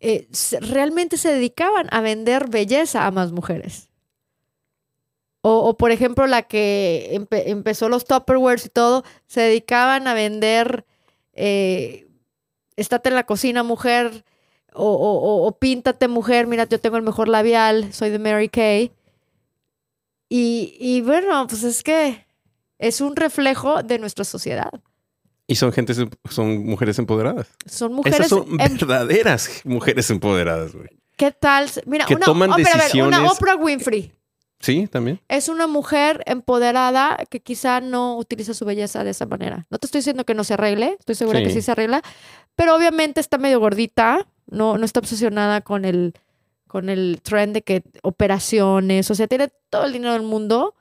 [0.01, 0.27] eh,
[0.59, 3.89] realmente se dedicaban a vender belleza a más mujeres.
[5.45, 10.85] O, por ejemplo, la que empe- empezó los Tupperwares y todo, se dedicaban a vender,
[11.33, 12.07] eh,
[12.77, 14.23] estate en la cocina, mujer,
[14.73, 18.91] o- o píntate, mujer, mira, yo tengo el mejor labial, soy de Mary Kay.
[20.29, 22.25] Y, y bueno, pues es que
[22.79, 24.71] es un reflejo de nuestra sociedad.
[25.47, 25.93] Y son gente,
[26.29, 27.47] son mujeres empoderadas.
[27.65, 28.19] Son mujeres.
[28.19, 30.87] Esas son em- verdaderas mujeres empoderadas, güey.
[31.17, 31.69] ¿Qué tal?
[31.85, 32.83] Mira, que una, toman oh, pero ver, una
[33.19, 34.11] decisiones- Oprah Winfrey
[34.59, 35.19] Sí, también.
[35.27, 39.65] es una mujer empoderada que quizá no utiliza su belleza de esa manera.
[39.69, 41.55] No te estoy diciendo que no se arregle, estoy segura que Sí.
[41.55, 42.01] sí se arregla,
[42.55, 46.13] pero obviamente está medio gordita, no, no está obsesionada con el,
[46.67, 50.73] con el trend de que operaciones, o sea, tiene todo el dinero del mundo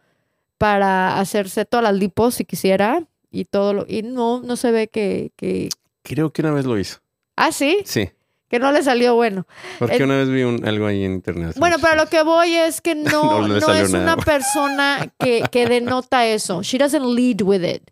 [0.58, 4.88] para hacerse todas las lipos si quisiera y todo lo, y no, no se ve
[4.88, 5.68] que, que,
[6.02, 6.98] Creo que una vez lo hizo.
[7.36, 8.10] ah, sí, Sí.
[8.48, 9.46] que no le salió bueno.
[9.78, 11.54] Porque una vez vi un- algo ahí en internet.
[11.58, 14.14] Bueno, pero lo que voy es que no, No es nada.
[14.14, 16.62] una persona que, que denota eso.
[16.62, 17.82] She doesn't lead with it.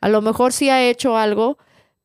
[0.00, 1.58] A lo mejor sí ha hecho algo,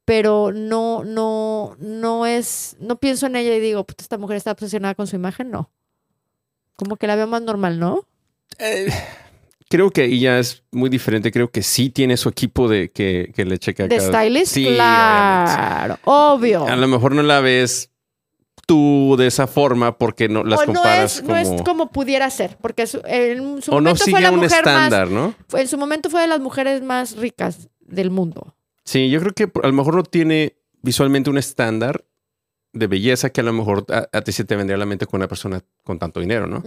[0.06, 4.52] pero no, no, no es, no pienso en ella y digo, "Puta, esta mujer está
[4.52, 5.69] obsesionada con su imagen, no.
[6.76, 8.06] Como que la veo más normal, ¿no?
[8.60, 8.91] Eh,
[9.76, 11.32] creo que ahí ya es muy diferente.
[11.32, 15.98] Creo que sí tiene su equipo de que, que le checa De stylist, Sí, claro,
[16.04, 16.68] obvio.
[16.68, 17.90] A lo mejor no la ves
[18.68, 21.34] tú de esa forma porque no las o no comparas es, como...
[21.34, 24.30] no es como pudiera ser, porque su- en su o no momento fue sigue la
[24.32, 25.34] un mujer más, estándar, ¿no?
[25.48, 28.56] fue- en su momento fue de las mujeres más ricas del mundo.
[28.86, 32.06] Sí, yo creo que a lo mejor no tiene visualmente un estándar
[32.74, 35.08] de belleza que a lo mejor a, a ti se te vendría a la mente
[35.08, 36.64] con una persona con tanto dinero, ¿no?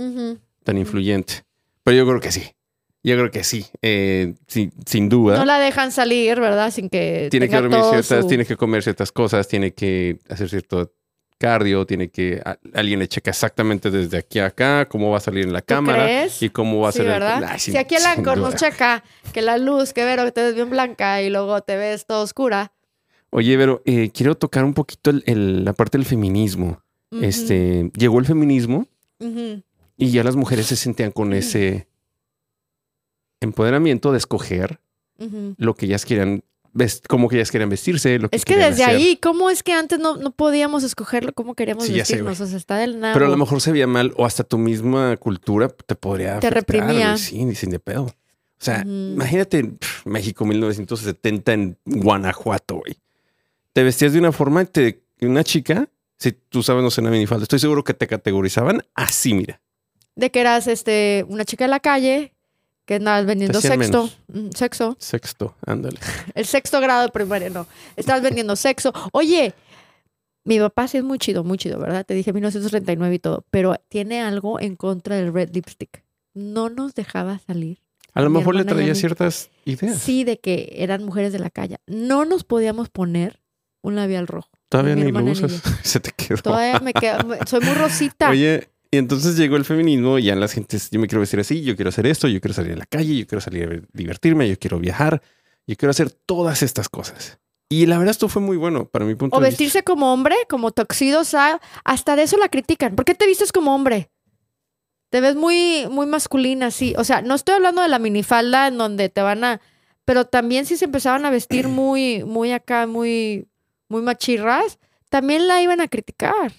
[0.65, 1.45] Tan influyente.
[1.85, 2.43] Pero yo creo que sí.
[3.09, 3.65] Yo creo que sí.
[3.83, 5.39] Eh, sí, sin duda.
[5.39, 6.73] No la dejan salir, ¿verdad?
[6.73, 10.49] Sin que tiene que dormir ciertas, su- tiene que comer ciertas cosas, tiene que hacer
[10.49, 10.93] cierto
[11.39, 15.21] cardio, tiene que a- alguien le checa exactamente desde aquí a acá cómo va a
[15.21, 16.43] salir en la ¿Tú cámara crees?
[16.43, 17.45] y cómo va a Sí, ser el- ¿verdad?
[17.49, 20.33] Ay, sin- si aquí el sin Ancor nos checa que la luz, que Vero, que
[20.33, 22.73] te ves bien blanca y luego te ves toda oscura.
[23.31, 26.83] Oye, pero eh, quiero tocar un poquito el- el- la parte del feminismo.
[27.13, 28.87] Ujú, Este llegó el feminismo
[29.21, 29.63] ujú.
[29.97, 31.87] y ya las mujeres se sentían con ese
[33.41, 34.81] empoderamiento de escoger
[35.57, 36.43] lo que ellas quieran
[37.09, 38.97] cómo que ellas querían vestirse, lo que Es que desde hacer.
[38.97, 41.33] ahí, ¿cómo es que antes no, no podíamos escogerlo?
[41.33, 42.41] ¿Cómo queríamos Sí, ya sé, vestirnos?
[42.41, 43.15] o sea, está del nabo.
[43.15, 46.49] Pero a lo mejor se veía mal o hasta tu misma cultura te podría Te
[46.49, 47.17] afectar, reprimía.
[47.17, 48.05] Sí, ni sin de pedo.
[48.05, 48.15] O
[48.59, 52.97] sea, imagínate pf, México 1970 en Guanajuato, güey.
[53.73, 57.17] Te vestías de una forma y te, una chica, si tú sabes no sé nada
[57.17, 59.61] ni falta, estoy seguro que te categorizaban así, mira.
[60.15, 62.33] De que eras este, una chica de la calle
[62.87, 64.19] que andabas vendiendo sexto, menos.
[64.29, 65.99] mm, sexo, Sexto, ándale.
[66.35, 67.67] el sexto grado de primaria, no.
[67.97, 68.93] Estabas vendiendo sexo.
[69.13, 69.55] Oye,
[70.45, 72.07] mi papá sí es muy chido, muy chido, ¿verdad?
[72.07, 76.05] Te dije 1939 y todo, pero tiene algo en contra del red lipstick.
[76.33, 77.83] No nos dejaba salir.
[78.15, 79.99] A lo Mi mejor le traía ciertas ideas.
[79.99, 81.77] Sí, de que eran mujeres de la calle.
[81.87, 83.43] No nos podíamos poner
[83.83, 84.49] un labial rojo.
[84.69, 85.61] Todavía ni lo usas.
[85.83, 86.39] Se te quedó.
[86.39, 88.31] Todavía me quedo, soy muy rosita.
[88.31, 91.63] Oye, Y entonces llegó el feminismo y ya las gentes, yo me quiero vestir así,
[91.63, 94.49] yo quiero hacer esto, yo quiero salir a la calle, yo quiero salir a divertirme,
[94.49, 95.21] yo quiero viajar,
[95.67, 97.39] yo quiero hacer todas estas cosas.
[97.69, 99.63] Y la verdad esto fue muy bueno para mi punto O de vista.
[99.63, 102.97] vestirse como hombre, como toxido, o sea, hasta de eso la critican.
[102.97, 104.09] ¿Por qué te vistes como hombre?
[105.11, 106.95] Te ves muy, muy masculina, sí.
[106.97, 109.61] O sea, no estoy hablando de la minifalda en donde te van a.
[110.07, 113.47] Pero también si se empezaban a vestir muy, muy acá, muy,
[113.91, 114.79] muy machirras,
[115.11, 116.55] también la iban a criticar.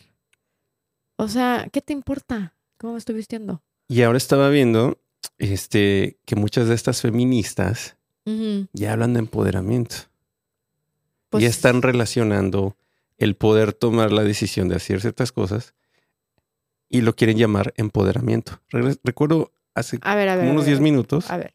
[1.17, 2.53] O sea, ¿qué te importa?
[2.77, 3.61] ¿Cómo me estoy vistiendo?
[3.87, 4.97] Y ahora estaba viendo
[5.37, 7.95] este, que muchas de estas feministas
[8.73, 9.95] ya hablan de empoderamiento.
[11.29, 12.75] Pues- y están relacionando
[13.17, 15.73] el poder tomar la decisión de hacer ciertas cosas
[16.89, 18.61] y lo quieren llamar empoderamiento.
[18.69, 20.41] Recuerdo hace A ver, a ver.
[20.43, 20.91] como a unos ver, 10 a ver.
[20.91, 21.31] minutos.
[21.31, 21.53] A ver.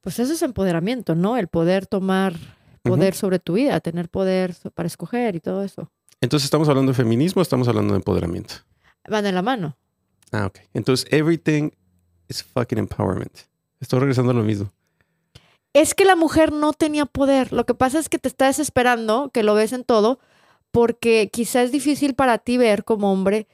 [0.00, 1.36] Pues eso es empoderamiento, ¿no?
[1.36, 2.34] El poder tomar
[2.82, 5.90] poder sobre tu vida, tener poder para escoger y todo eso.
[6.20, 8.54] Entonces, ¿estamos hablando de feminismo o estamos hablando de empoderamiento?
[9.08, 9.76] Van de la mano.
[10.32, 10.58] Ah, ok.
[10.74, 11.70] Entonces, everything
[12.28, 13.32] is fucking empowerment.
[13.80, 14.72] Estoy regresando a lo mismo.
[15.72, 17.52] Es que la mujer no tenía poder.
[17.52, 20.18] Lo que pasa es que te está desesperando, que lo ves en todo,
[20.72, 23.46] porque quizás es difícil para ti ver como hombre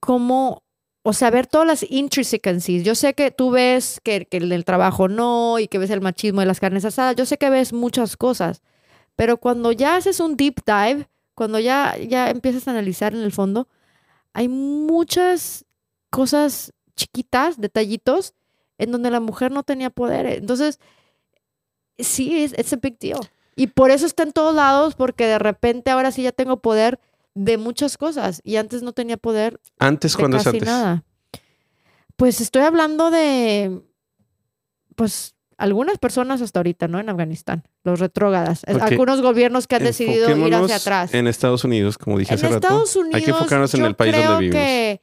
[0.00, 0.62] cómo,
[1.02, 2.82] o sea, ver todas las intricacies.
[2.82, 6.00] Yo sé que tú ves que, que el del trabajo no y que ves el
[6.00, 7.14] machismo de las carnes asadas.
[7.16, 8.62] Yo sé que ves muchas cosas,
[9.16, 13.30] pero cuando ya haces un deep dive, cuando ya, ya empiezas a analizar en el
[13.30, 13.68] fondo,
[14.32, 15.64] hay muchas
[16.10, 18.34] cosas chiquitas, detallitos,
[18.78, 20.26] en donde la mujer no tenía poder.
[20.26, 20.80] Entonces,
[21.98, 23.20] sí, es it's a big deal.
[23.54, 26.98] Y por eso está en todos lados, porque de repente ahora sí ya tengo poder
[27.34, 30.64] de muchas cosas y antes no tenía poder Antes, de cuando es antes?
[30.64, 31.04] nada.
[32.16, 33.82] Pues estoy hablando de,
[34.94, 36.98] pues, algunas personas hasta ahorita, ¿no?
[37.00, 38.62] En Afganistán, los retrógadas.
[38.64, 41.14] Algunos gobiernos que han decidido ir hacia atrás.
[41.14, 42.66] En Estados Unidos, como dije En hace rato.
[42.66, 44.62] Estados Unidos, hay que enfocarnos en yo el país creo donde vivimos.
[44.64, 45.00] que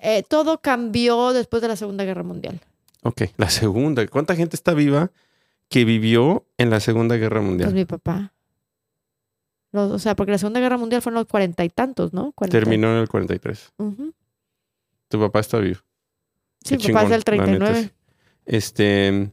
[0.00, 2.60] eh, todo cambió después de la Segunda Guerra Mundial.
[3.02, 4.06] Ok, la segunda.
[4.08, 5.10] ¿Cuánta gente está viva
[5.68, 7.72] que vivió en la Segunda Guerra Pues Mundial?
[7.74, 8.32] mi papá.
[9.72, 12.32] Los- o sea, porque la Segunda Guerra Mundial fue en los cuarenta y tantos, ¿no?
[12.32, 12.58] 40.
[12.58, 13.72] Terminó en el 43.
[13.78, 14.12] Ujú.
[15.08, 15.80] Tu papá está vivo.
[16.64, 17.82] Sí, mi papá es del la neta, 39.
[17.82, 17.90] sí.
[18.46, 19.30] Este.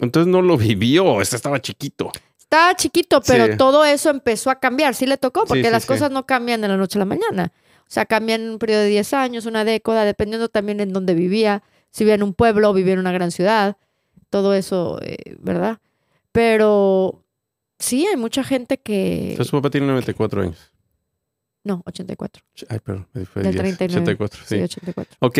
[0.00, 1.20] Entonces no lo vivió.
[1.20, 2.10] Estaba chiquito.
[2.38, 3.56] Estaba chiquito, pero Sí.
[3.58, 4.94] todo eso empezó a cambiar.
[4.94, 7.52] Sí le tocó, porque sí, las cosas no cambian de la noche a la mañana.
[7.80, 11.14] O sea, cambian en un periodo de 10 años, una década, dependiendo también en dónde
[11.14, 11.62] vivía.
[11.90, 13.76] Si vivía en un pueblo, vivía en una gran ciudad.
[14.30, 15.78] Todo eso, eh, ¿verdad?
[16.32, 17.24] Pero
[17.78, 19.30] sí, hay mucha gente que...
[19.30, 20.72] Entonces su papá tiene 94 años.
[21.64, 22.42] No, 84.
[22.68, 23.08] Ay, perdón.
[23.12, 24.02] me fue Del 10, 39.
[24.02, 24.62] 84, Sí, sí.
[24.62, 25.16] 84.
[25.20, 25.38] Ok.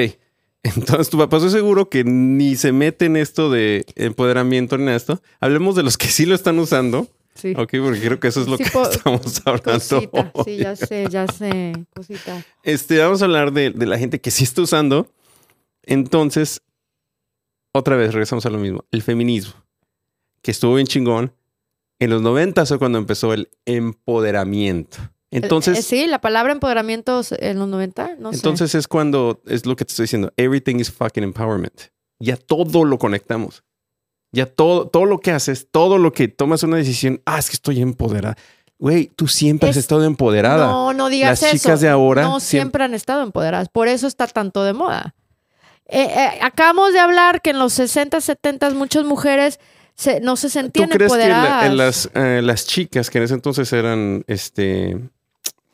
[0.63, 4.89] Entonces tu papá estoy seguro que ni se mete en esto de empoderamiento ni en
[4.91, 5.21] esto.
[5.41, 7.07] Hablemos de los que sí lo están usando.
[7.35, 7.53] Sí.
[7.57, 9.79] Ok, porque creo que eso es lo Sí, que estamos hablando.
[9.79, 10.33] Cosita.
[10.45, 11.73] Sí, ya sé, ya sé.
[11.95, 12.45] Cosita.
[12.65, 15.09] Este, vamos a hablar de, de la gente que sí está usando.
[15.85, 16.63] Entonces,
[17.73, 18.85] otra vez regresamos a lo mismo.
[18.91, 19.55] El feminismo,
[20.43, 21.33] que estuvo bien chingón.
[22.01, 24.99] En los 90 fue cuando empezó el empoderamiento.
[25.31, 28.37] Entonces, Eh, sí, la palabra empoderamiento en los 90, no sé.
[28.37, 30.33] entonces es cuando es lo que te estoy diciendo.
[30.37, 31.81] Everything is fucking empowerment.
[32.19, 33.63] Ya todo lo conectamos.
[34.33, 37.21] Ya todo, todo lo que haces, todo lo que tomas una decisión.
[37.27, 38.37] Ah, es que estoy empoderada.
[38.79, 40.67] Güey, tú siempre has Es- estado empoderada.
[40.67, 41.53] No, no digas Las eso.
[41.53, 43.69] chicas de ahora no siempre- siempre han estado empoderadas.
[43.69, 45.15] Por eso está tanto de moda.
[45.87, 49.59] Eh, eh, acabamos de hablar que en los 60, 70 muchas mujeres
[49.95, 51.67] se- no se ¿Tú sentían crees que la- empoderadas.
[51.67, 54.99] en las, eh, las chicas que en ese entonces eran este,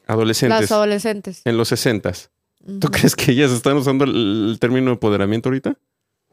[0.06, 1.42] adolescentes, Las adolescentes.
[1.44, 2.90] en los 60, ¿tú Ujú.
[2.90, 5.76] crees que ellas están usando el, término empoderamiento ahorita?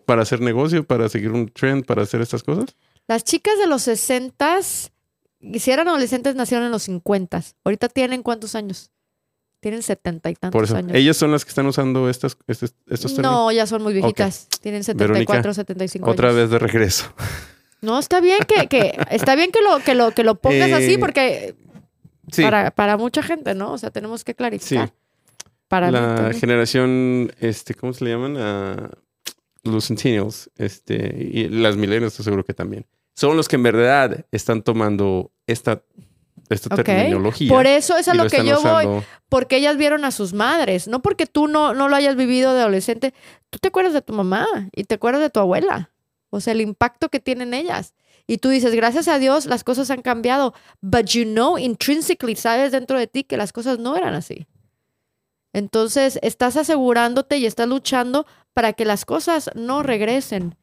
[0.06, 0.84] ¿Para hacer negocio?
[0.86, 1.86] ¿Para seguir un trend?
[1.86, 2.76] ¿Para hacer estas cosas?
[3.08, 7.42] Las chicas de los 60, si eran adolescentes, nacieron en los 50.
[7.64, 8.92] Ahorita tienen cuántos años?
[9.60, 10.92] Tienen 70 y tantos Por eso, años.
[10.96, 13.32] ellas son las que están usando estas, estos, estos términos.
[13.32, 14.48] no, ya son muy viejitas.
[14.60, 16.38] Tienen 74, Verónica, 75 Otra años.
[16.42, 17.14] vez de regreso.
[17.82, 20.94] No, está bien que, que está bien que lo, que lo, que lo pongas así
[20.94, 21.56] Eh, porque
[22.32, 23.74] Sí, para, para mucha gente, ¿no?
[23.74, 24.90] O sea, tenemos que clarificar.
[24.90, 24.94] Sí.
[25.68, 28.36] Para la generación, este, ¿cómo se le llaman?
[28.38, 28.90] Ah,
[29.64, 32.86] los centennials, este, y las millennials, seguro que también.
[33.14, 35.84] Son los que en verdad están tomando esta,
[36.50, 37.50] esta terminología.
[37.50, 41.02] Por eso es a lo que yo voy, porque ellas vieron a sus madres, no
[41.02, 43.14] porque tú no, no lo hayas vivido de adolescente.
[43.50, 45.92] Tú te acuerdas de tu mamá y te acuerdas de tu abuela.
[46.30, 47.94] O sea, el impacto que tienen ellas.
[48.28, 50.54] Y tú dices, gracias a Dios las cosas han cambiado.
[50.82, 54.48] But you know, intrinsically, sabes dentro de ti que las cosas no eran así.
[55.54, 60.56] Entonces, estás asegurándote y estás luchando para que las cosas no regresen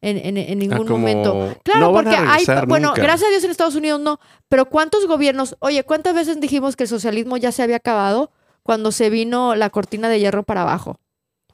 [0.00, 1.54] en, en- en Ah, ningún como, momento.
[1.62, 3.02] Claro, no porque hay, regresar bueno, nunca.
[3.02, 4.18] gracias a Dios en Estados Unidos no,
[4.48, 8.30] pero ¿cuántos gobiernos, oye, cuántas veces dijimos que el socialismo ya se había acabado?
[8.62, 11.00] cuando se vino la cortina de hierro para abajo.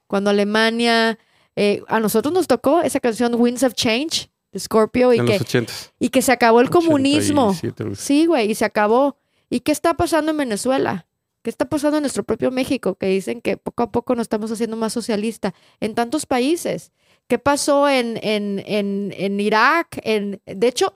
[0.09, 1.19] Cuando Alemania,
[1.55, 5.91] eh, a nosotros nos tocó esa canción Winds of Change Scorpio y en que, los
[5.99, 7.49] y que se acabó el comunismo.
[7.49, 8.03] 87, algo así.
[8.05, 9.17] Sí, güey, y se acabó.
[9.51, 11.07] ¿Y qué está pasando en Venezuela?
[11.43, 12.97] ¿Qué está pasando en nuestro propio México?
[12.97, 15.55] Que dicen que poco a poco nos estamos haciendo más socialista.
[15.81, 16.91] En tantos países.
[17.29, 20.01] ¿Qué pasó en, en, en, en Irak?
[20.03, 20.93] En, de hecho,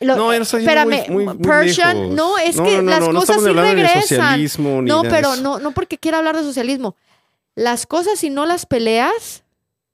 [0.00, 2.14] lo- No, muy- espérame, muy- muy Persian, lejos.
[2.14, 4.40] no, es No, que no, no, las cosas sí regresan.
[4.40, 6.96] ni No, pero no, no porque quiera hablar de socialismo.
[7.54, 9.42] Las cosas, si no las peleas,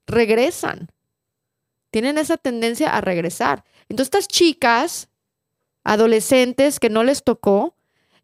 [0.06, 0.88] regresan.
[1.96, 3.64] Tienen esa tendencia a regresar.
[3.88, 5.09] Entonces, estas chicas,
[5.82, 7.74] adolescentes que no les tocó,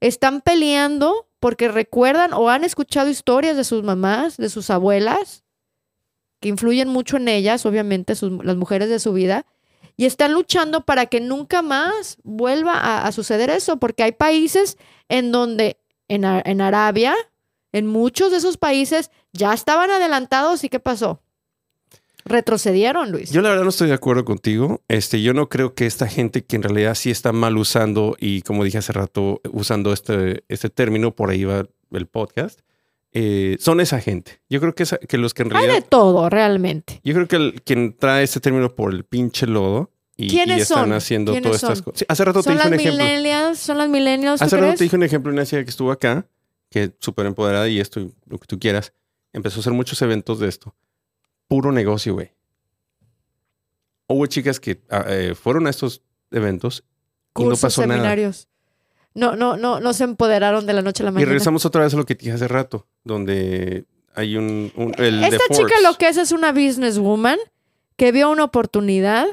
[0.00, 5.44] están peleando porque recuerdan o han escuchado historias de sus mamás, de sus abuelas,
[6.38, 9.46] que influyen mucho en ellas, obviamente, sus- las mujeres de su vida,
[9.96, 14.76] y están luchando para que nunca más vuelva a, suceder eso, porque hay países
[15.08, 17.14] en donde, en, en Arabia,
[17.72, 21.21] en muchos de esos países ya estaban adelantados y ¿qué pasó?
[22.24, 23.30] Retrocedieron, Luis.
[23.32, 24.80] Yo la verdad no estoy de acuerdo contigo.
[24.88, 28.42] Este, yo no creo que esta gente que en realidad sí está mal usando y
[28.42, 32.60] como dije hace rato, usando este, este término, por ahí va el podcast,
[33.12, 34.40] eh, son esa gente.
[34.48, 35.74] Yo creo que, esa- que los que en Hay realidad...
[35.82, 37.00] de todo, realmente.
[37.04, 40.62] Yo creo que el- quien trae este término por el pinche lodo y, y ¿Quiénes
[40.62, 40.92] están son?
[40.94, 41.98] haciendo ¿Quiénes todas estas cosas.
[41.98, 43.54] Sí, hace rato te ¿Son dije las un ejemplo.
[43.56, 46.26] ¿Son las millennials, tú Hace rato te dije un ejemplo, una chica que estuvo acá,
[46.70, 48.92] que es súper empoderada y esto, lo que tú quieras,
[49.34, 50.74] empezó a hacer muchos eventos de esto.
[51.52, 52.32] Puro negocio, güey.
[54.06, 56.82] Hubo chicas que ah, eh, fueron a estos eventos
[57.36, 57.94] y no pasó nada.
[57.98, 58.48] seminarios.
[59.14, 61.28] No, no, no, no se empoderaron de la noche a la Y mañana.
[61.28, 63.84] regresamos otra vez a lo que dije hace rato, donde
[64.14, 64.72] hay un...
[64.76, 67.38] un- el Esta chica Forbes, lo que es es una businesswoman
[67.96, 69.26] que vio una oportunidad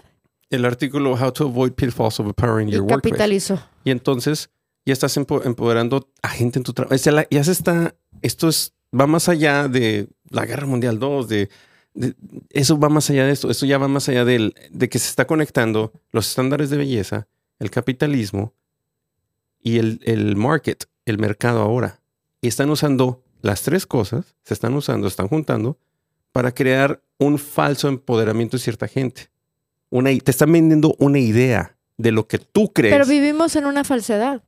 [0.49, 3.11] El artículo How to Avoid Pitfalls of Empowering y Your Workplace.
[3.11, 3.61] capitalizó.
[3.85, 4.49] Y entonces
[4.85, 6.95] ya estás empo- empoderando a gente en tu trabajo.
[7.31, 11.49] ya se está, esto es, va más allá de la Guerra Mundial 2, de, de-
[12.49, 15.09] eso va más allá de esto, esto ya va más allá del- de que se
[15.09, 17.27] está conectando los estándares de belleza,
[17.59, 18.53] el capitalismo
[19.61, 21.99] y el, el market, el mercado ahora.
[22.41, 25.77] Y están usando las tres cosas, se están usando, están juntando
[26.31, 29.29] para crear un falso empoderamiento de cierta gente.
[29.89, 32.93] Una, te están vendiendo una idea de lo que tú crees.
[32.93, 34.43] Pero vivimos en una falsedad.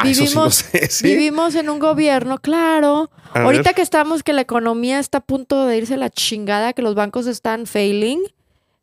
[0.00, 1.06] Ah, eso sí lo vivimos- sé, sí.
[1.08, 3.10] Vivimos en un gobierno, claro.
[3.34, 3.74] A Ahorita ver.
[3.74, 6.94] que estamos, que la economía está a punto de irse a la chingada, que los
[6.94, 8.20] bancos están failing.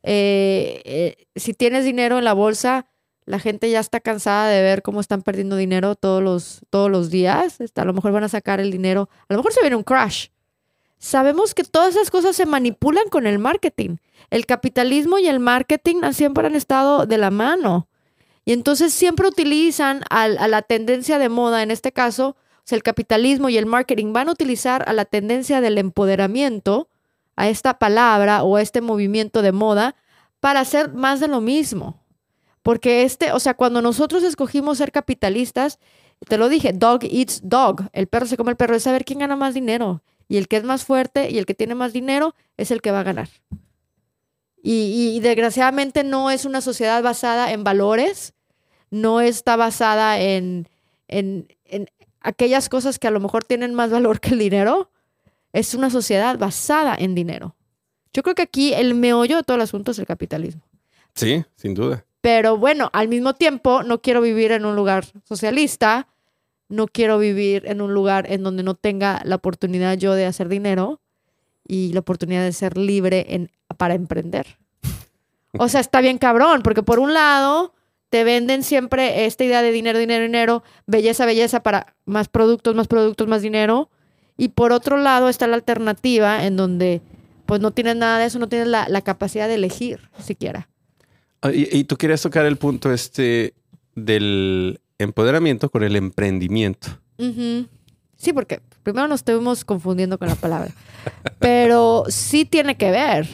[0.04, 2.86] eh, eh, si tienes dinero en la bolsa,
[3.26, 7.10] la gente ya está cansada de ver cómo están perdiendo dinero todos los, todos los
[7.12, 7.58] días.
[7.76, 9.10] A lo mejor van a sacar el dinero.
[9.28, 10.28] A lo mejor se viene un crash.
[10.98, 13.98] Sabemos que todas esas cosas se manipulan con el marketing.
[14.32, 17.88] El capitalismo y el marketing siempre han estado de la mano.
[18.50, 22.82] Y entonces siempre utilizan a, la tendencia de moda, en este caso, o sea, el
[22.82, 26.90] capitalismo y el marketing van a utilizar a la tendencia del empoderamiento,
[27.36, 29.96] a esta palabra o a este movimiento de moda,
[30.40, 32.04] para hacer más de lo mismo.
[32.64, 35.78] Porque este, o sea, cuando nosotros escogimos ser capitalistas,
[36.28, 39.20] te lo dije, dog eats dog, el perro se come el perro, es saber quién
[39.20, 40.02] gana más dinero.
[40.28, 42.90] Y el que es más fuerte y el que tiene más dinero es el que
[42.90, 43.30] va a ganar.
[44.64, 48.34] Y desgraciadamente no es una sociedad basada en valores,
[48.92, 50.68] no está basada en,
[51.08, 51.90] en, en
[52.22, 54.90] aquellas cosas que a lo mejor tienen más valor que el dinero.
[55.54, 57.56] Es una sociedad basada en dinero.
[58.14, 60.62] Yo creo que aquí el meollo de todo el asunto es el capitalismo.
[61.16, 62.06] Sí, sin duda.
[62.22, 66.08] Pero bueno, al mismo tiempo, no quiero vivir en un lugar socialista,
[66.68, 70.50] no quiero vivir en un lugar en donde no tenga la oportunidad yo de hacer
[70.50, 71.00] dinero
[71.68, 74.58] y la oportunidad de ser libre en, para emprender.
[75.58, 77.74] O sea, está bien cabrón, porque por un lado
[78.10, 82.88] te venden siempre esta idea de dinero, dinero, dinero, belleza, belleza para más productos, más
[82.88, 83.90] productos, más dinero.
[84.38, 87.02] Y por otro lado está la alternativa en donde
[87.46, 90.70] pues no tienes nada de eso, no tienes la, la capacidad de elegir siquiera.
[91.42, 93.54] Ah, Y, y tú querías tocar el punto este
[93.96, 96.90] del empoderamiento con el emprendimiento.
[98.16, 100.72] Sí, porque primero nos estuvimos confundiendo con la palabra.
[101.40, 103.28] Pero sí tiene que ver.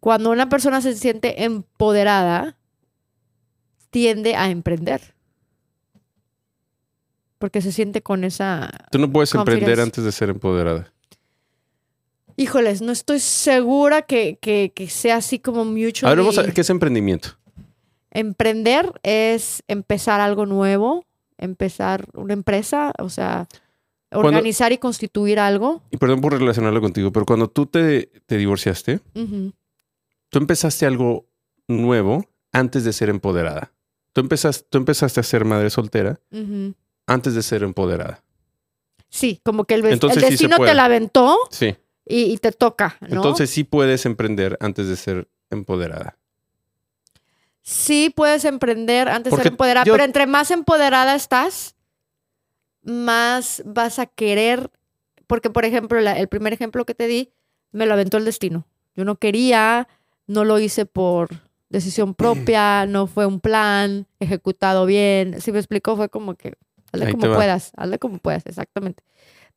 [0.00, 2.56] Cuando una persona se siente empoderada,
[3.90, 5.14] tiende a emprender.
[7.38, 8.70] Porque se siente con esa...
[8.90, 10.92] Tú no puedes emprender antes de ser empoderada.
[12.36, 16.06] Híjoles, no estoy segura que, que- que sea así como mucho.
[16.06, 17.30] A ver, vamos a ver qué es emprendimiento.
[18.10, 21.04] Emprender es empezar algo nuevo,
[21.36, 23.46] empezar una empresa, o sea,
[24.10, 25.82] Cuando- organizar y constituir algo.
[25.90, 31.26] Y perdón por relacionarlo contigo, pero cuando tú te, te divorciaste, tú empezaste algo
[31.68, 33.72] nuevo antes de ser empoderada.
[34.12, 36.20] Tú empezaste, tú empezaste a ser madre soltera
[37.06, 38.22] antes de ser empoderada.
[39.08, 41.76] Sí, como que el, sí destino te la aventó Sí.
[42.04, 43.08] y, y te toca, ¿no?
[43.16, 46.18] Entonces sí puedes emprender antes de ser empoderada.
[47.62, 51.74] sí puedes emprender antes de ser empoderada, yo- pero entre más empoderada estás,
[52.82, 54.70] más vas a querer,
[55.26, 57.30] porque por ejemplo, la- el primer ejemplo que te di,
[57.72, 58.66] me lo aventó el destino.
[58.94, 59.88] Yo no quería,
[60.26, 61.28] no lo hice por
[61.68, 65.40] decisión propia, no fue un plan ejecutado bien.
[65.40, 66.54] Si me explico, fue como que
[66.92, 69.02] hazle Ahí como puedas, hazle como puedas, exactamente.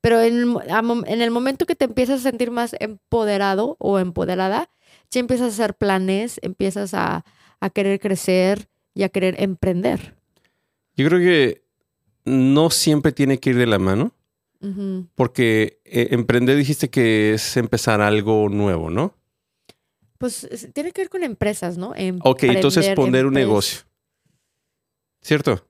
[0.02, 4.70] Pero en, el en momento que te empiezas a sentir más empoderado o empoderada,
[5.12, 7.24] ya empiezas a hacer planes, empiezas a,
[7.60, 10.16] a querer crecer y a querer emprender.
[10.96, 11.64] Yo creo que
[12.26, 14.14] no siempre tiene que ir de la mano,
[15.16, 19.16] porque eh, emprender dijiste que es empezar algo nuevo, ¿no?
[20.22, 21.90] Pues es- tiene que ver con empresas, ¿no?
[22.24, 23.82] Ok, entonces Emprender, poner un negocio.
[25.22, 25.66] ¿Cierto?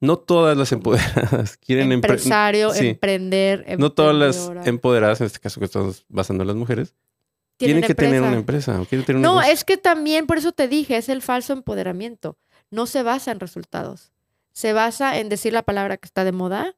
[0.00, 2.88] No todas las empoderadas quieren empre- Empresario, sí.
[2.88, 6.94] emprender, No todas las empoderadas, en este caso que estamos basando en las mujeres,
[7.56, 9.52] tienen, que tener una empresa o quieren tener un No, negocio.
[9.52, 12.36] es que también, por eso te dije, es el falso empoderamiento.
[12.70, 14.10] No se basa en resultados.
[14.52, 16.76] Se basa en decir la palabra que está de moda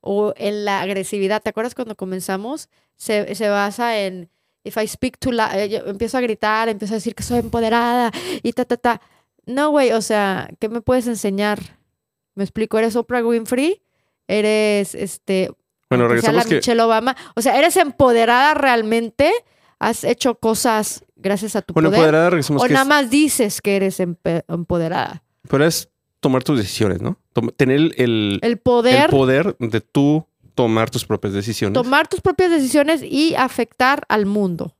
[0.00, 1.42] o en la agresividad.
[1.42, 2.68] ¿Te acuerdas cuando comenzamos?
[2.96, 4.30] Se, se basa en,
[4.66, 7.38] if I speak too loud, eh, yo empiezo a gritar, empiezo a decir que soy
[7.38, 8.10] empoderada
[8.42, 9.00] y ta, ta, ta.
[9.46, 11.60] No, güey, o sea, ¿qué me puedes enseñar?
[12.34, 12.78] ¿Me explico?
[12.78, 13.80] ¿Eres Oprah Winfrey?
[14.28, 15.50] ¿Eres, este,
[15.88, 17.16] Bueno, sea la regresamos que Michelle Obama?
[17.36, 19.32] O sea, ¿eres empoderada realmente?
[19.78, 22.00] ¿Has hecho cosas gracias a tu bueno, poder?
[22.00, 25.22] empoderada regresamos o que nada es, más dices que eres empoderada.
[25.48, 25.88] pero es
[26.20, 27.18] tomar tus decisiones, ¿no?
[27.32, 30.26] Tom- tener el, el- El el poder, poder de tú
[30.56, 31.74] tomar tus propias decisiones.
[31.80, 34.74] tomar tus propias decisiones y afectar al mundo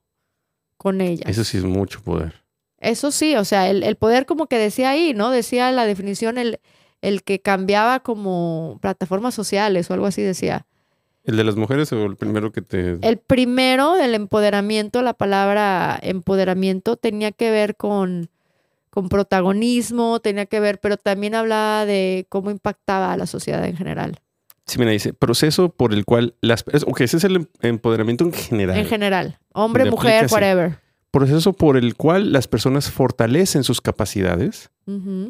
[0.77, 1.29] con ellas.
[1.29, 2.43] Eso sí es mucho poder.
[2.79, 5.31] Eso sí, o sea, el, el poder como que decía ahí, ¿no?
[5.31, 6.59] Decía la definición el,
[7.03, 10.67] el que cambiaba como plataformas sociales o algo así decía.
[11.25, 12.99] ¿El de las mujeres o el primero que te...
[13.03, 18.31] El primero del empoderamiento, la palabra empoderamiento tenía que ver con,
[18.91, 23.77] con protagonismo, tenía que ver, pero también hablaba de cómo impactaba a la sociedad en
[23.77, 24.21] general.
[24.67, 26.65] Sí, mira, dice, proceso por el cual las...
[26.87, 28.77] Ok, ese es el em- empoderamiento en general.
[28.77, 30.81] En general, hombre, Le mujer, whatever.
[31.13, 34.71] proceso por el cual las personas fortalecen sus capacidades,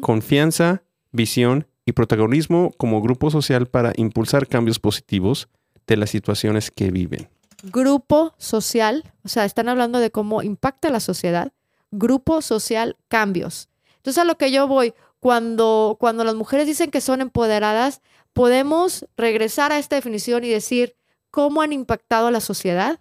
[0.01, 0.81] confianza,
[1.11, 5.47] visión y protagonismo como grupo social para impulsar cambios positivos
[5.85, 7.29] de las situaciones que viven.
[7.63, 11.51] Grupo social, o sea, están hablando de cómo impacta la sociedad.
[11.91, 13.69] Grupo social, cambios.
[13.97, 18.01] Entonces, a lo que yo voy, cuando, cuando las mujeres dicen que son empoderadas,
[18.33, 20.95] podemos regresar a esta definición y decir
[21.31, 22.99] cómo han impactado a la sociedad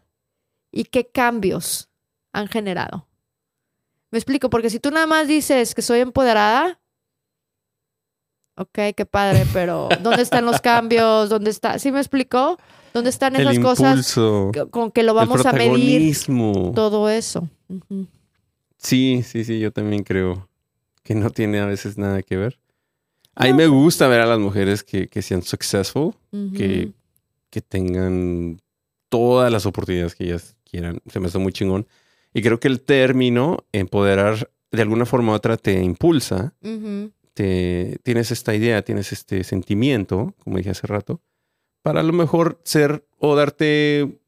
[0.72, 1.88] y qué cambios
[2.32, 3.08] han generado.
[4.10, 6.80] Me explico, porque si tú nada más dices que soy empoderada,
[8.56, 11.28] ok, qué padre, pero ¿dónde están los cambios?
[11.28, 11.78] ¿Dónde está?
[11.78, 12.58] ¿Sí me explico?
[12.94, 16.16] ¿Dónde están esas el cosas impulso, con que lo el vamos a medir?
[16.74, 17.48] Todo eso.
[18.78, 20.48] Sí, sí, sí, yo también creo
[21.06, 22.58] que no tiene a veces nada que ver.
[23.34, 23.56] A mí No.
[23.56, 26.14] me gusta ver a las mujeres que, que sean successful,
[26.54, 26.92] que,
[27.50, 28.60] que tengan
[29.08, 31.00] todas las oportunidades que ellas quieran.
[31.06, 31.86] Se me hace muy chingón.
[32.34, 36.52] Y creo que el término empoderar de alguna forma u otra te impulsa,
[37.34, 41.20] te, tienes esta idea, tienes este sentimiento, como dije hace rato,
[41.82, 44.18] para a lo mejor ser o darte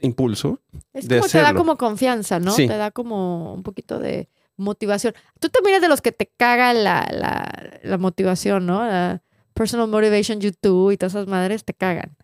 [0.00, 0.60] impulso.
[0.92, 1.58] Es de como te da hacerlo.
[1.58, 2.52] como confianza, ¿no?
[2.52, 2.66] Sí.
[2.68, 4.28] Te da como un poquito de
[4.58, 5.14] motivación.
[5.40, 8.84] Tú también eres de los que te caga la, la, la motivación, ¿no?
[8.86, 9.22] La
[9.54, 12.16] personal motivation YouTube y todas esas madres te cagan.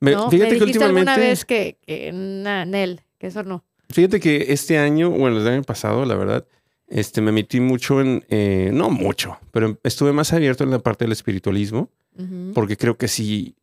[0.00, 0.30] Me- ¿no?
[0.30, 1.28] fíjate Me que dijiste alguna últimamente...
[1.28, 3.64] vez que, que na, Nel, que eso no.
[3.90, 6.46] Fíjate que este año, bueno, el año pasado, la verdad,
[6.88, 11.04] este, me metí mucho en, eh, no mucho, pero estuve más abierto en la parte
[11.04, 11.90] del espiritualismo,
[12.54, 13.54] porque creo que sí,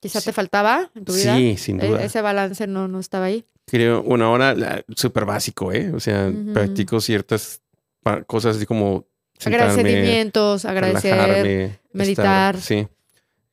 [0.00, 0.26] Quizá sí.
[0.26, 1.36] te faltaba en tu vida.
[1.36, 2.04] sí, sin E- duda.
[2.04, 3.44] Ese balance no, no estaba ahí.
[3.66, 5.90] Creo, bueno, ahora súper básico, ¿eh?
[5.92, 7.60] O sea, practico ciertas
[8.26, 9.06] cosas así como
[9.38, 11.80] sentarme, Agradecimientos, agradecer.
[11.92, 12.54] meditar.
[12.56, 12.86] estar- sí.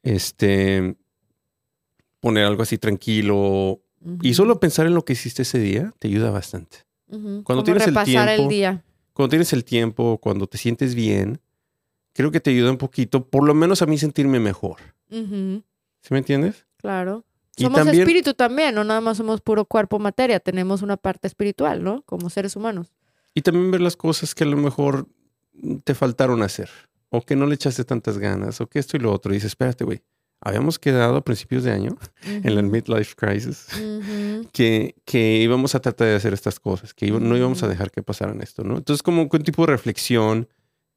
[0.04, 0.96] Este,
[2.20, 3.82] poner algo así tranquilo.
[4.22, 6.80] Y solo pensar en lo que hiciste ese día te ayuda bastante.
[7.08, 7.44] Ujú.
[7.44, 8.84] cuando Como tienes el tiempo, día.
[9.14, 11.40] cuando tienes el tiempo, cuando te sientes bien,
[12.14, 14.78] creo que te ayuda un poquito, por lo menos a mí sentirme mejor.
[15.10, 16.66] ¿Sí me entiendes?
[16.78, 17.24] Claro.
[17.58, 21.84] Somos también- espíritu también, no nada más somos puro cuerpo materia, tenemos una parte espiritual,
[21.84, 22.02] ¿no?
[22.04, 22.94] Como seres humanos.
[23.36, 25.08] Y también ver las cosas que a lo mejor
[25.84, 26.70] te faltaron hacer,
[27.10, 29.32] o que no le echaste tantas ganas, o que esto y lo otro.
[29.32, 30.02] Y dices, espérate, güey,
[30.42, 31.96] habíamos quedado a principios de año,
[32.26, 34.50] en la midlife crisis, Ujú.
[34.52, 37.72] que, que íbamos a tratar de hacer estas cosas, que no íbamos a Ujú.
[37.72, 38.78] dejar que pasaran esto, ¿no?
[38.78, 40.50] Entonces, como un tipo de reflexión,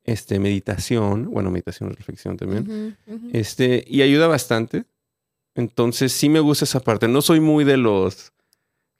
[0.04, 2.96] este, meditación, bueno, meditación, reflexión también,
[3.32, 4.84] este, y ayuda bastante.
[5.56, 7.08] Entonces sí me gusta esa parte.
[7.08, 8.32] No soy muy de los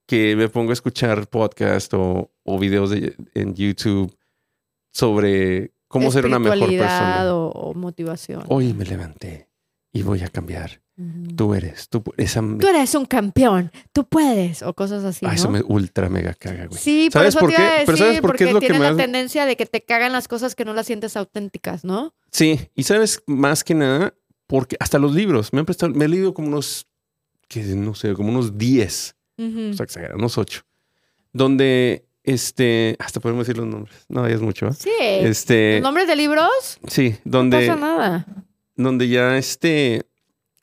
[0.07, 4.17] que me pongo a escuchar podcast o, o videos de- en YouTube
[4.93, 7.35] sobre cómo ser una mejor persona.
[7.35, 8.45] O, o motivación.
[8.49, 9.49] Hoy me levanté
[9.93, 10.81] y voy a cambiar.
[11.37, 15.29] Tú eres, tú, esa, me- Tú eres un campeón, tú puedes, o cosas así, ah,
[15.29, 15.35] ¿no?
[15.35, 16.81] eso me ultra mega caga, güey.
[16.81, 17.83] Sí, por ¿Sabes eso por te iba qué?
[17.85, 20.13] Pero decir, ¿sabes por qué porque es lo que la tendencia de que te cagan
[20.13, 22.15] las cosas que no las sientes auténticas, ¿no?
[22.33, 24.15] Sí, y sabes más que nada,
[24.47, 26.87] porque hasta los libros me han prestado, me he leído como unos,
[27.49, 29.71] que no sé, como unos 10, Ujú.
[29.71, 30.63] o sea, exagerado, unos 8,
[31.33, 34.73] donde, este, hasta podemos decir los nombres, no, ya es mucho, ¿eh?
[34.79, 34.91] Sí.
[35.01, 36.79] Este, ¿Los nombres de libros?
[36.89, 38.27] sí, No donde, pasa nada.
[38.75, 40.07] donde ya, este,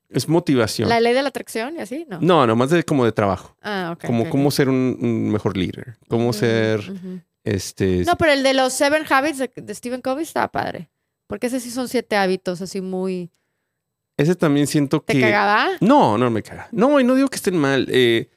[0.10, 0.90] es motivación.
[0.90, 2.06] ¿La ley de la atracción y así?
[2.10, 2.20] No.
[2.22, 4.06] No, no, más de como de trabajo, Ah, ok.
[4.06, 6.82] como cómo ser un, un mejor líder, cómo ser,
[7.44, 10.90] este, No, pero el de los Seven Habits de, de Stephen Covey está padre.
[11.28, 13.32] Porque ese sí son siete hábitos así muy...
[14.18, 15.22] ese también siento ¿Te que...
[15.22, 15.70] cagaba?
[15.82, 16.68] No, no me caga.
[16.72, 18.30] No, y no digo que estén mal, eh,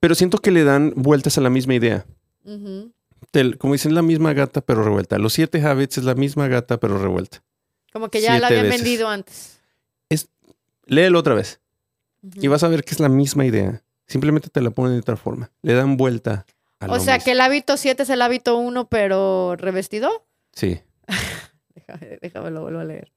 [0.00, 2.06] pero siento que le dan vueltas a la misma idea.
[3.30, 5.18] Te- como dicen, la misma gata pero revuelta.
[5.18, 7.42] Los siete habits es la misma gata pero revuelta.
[7.92, 8.82] Como que ya la habían veces.
[8.82, 9.54] vendido antes.
[10.86, 11.60] Léelo otra vez
[12.40, 13.82] y vas a ver que es la misma idea.
[14.06, 15.50] Simplemente te la ponen de otra forma.
[15.60, 16.46] Le dan vuelta
[16.80, 17.24] a O sea, mismo.
[17.26, 20.26] que el hábito 7 es el hábito 1, pero revestido.
[20.54, 20.80] Sí.
[21.74, 23.12] Déjame, déjame lo vuelvo a leer.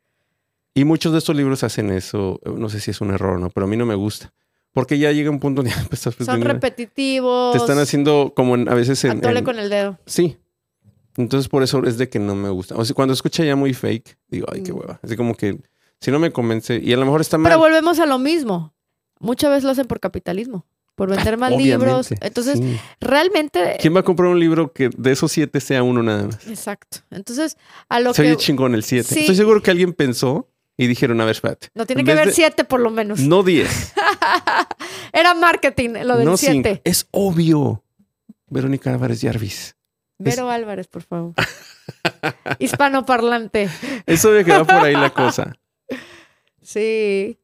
[0.73, 2.39] Y muchos de estos libros hacen eso.
[2.45, 4.31] No sé si es un error o no, pero a mí no me gusta.
[4.73, 7.51] Porque ya llega un punto donde ya estás Son repetitivos.
[7.53, 9.17] Te están haciendo como en- a veces en...
[9.17, 9.97] Atole en- con el dedo.
[10.05, 10.37] Sí.
[11.17, 12.75] Entonces por eso es de que no me gusta.
[12.75, 14.77] O sea, cuando escucha ya muy fake, digo, ay, qué Mm.
[14.77, 14.99] hueva.
[15.03, 15.59] Así como que
[15.99, 17.49] si no me convence, y a lo mejor está mal.
[17.51, 18.73] Pero volvemos a lo mismo.
[19.19, 20.65] Muchas veces lo hacen por capitalismo,
[20.95, 22.09] por vender más libros.
[22.21, 22.79] Entonces, sí.
[23.01, 23.75] realmente.
[23.79, 26.47] ¿quién va a comprar un libro que de esos siete sea uno nada más?
[26.47, 26.99] Exacto.
[27.11, 27.57] Entonces,
[27.89, 28.37] a lo Se oye que.
[28.37, 29.13] chingón el siete.
[29.13, 29.19] Sí.
[29.19, 30.47] Estoy seguro que alguien pensó
[30.83, 31.69] y dijeron, a ver, espérate.
[31.73, 33.19] No tiene en que haber siete por lo menos.
[33.19, 33.93] No diez,
[35.13, 36.51] Era marketing lo del no cinco.
[36.69, 36.81] siete.
[36.83, 37.83] Es obvio.
[38.47, 39.75] Verónica Álvarez Jarvis.
[40.17, 41.33] Vero Álvarez, por favor.
[42.59, 43.69] Hispanoparlante.
[44.05, 45.55] Eso de que va por ahí la cosa.
[46.61, 47.39] Sí.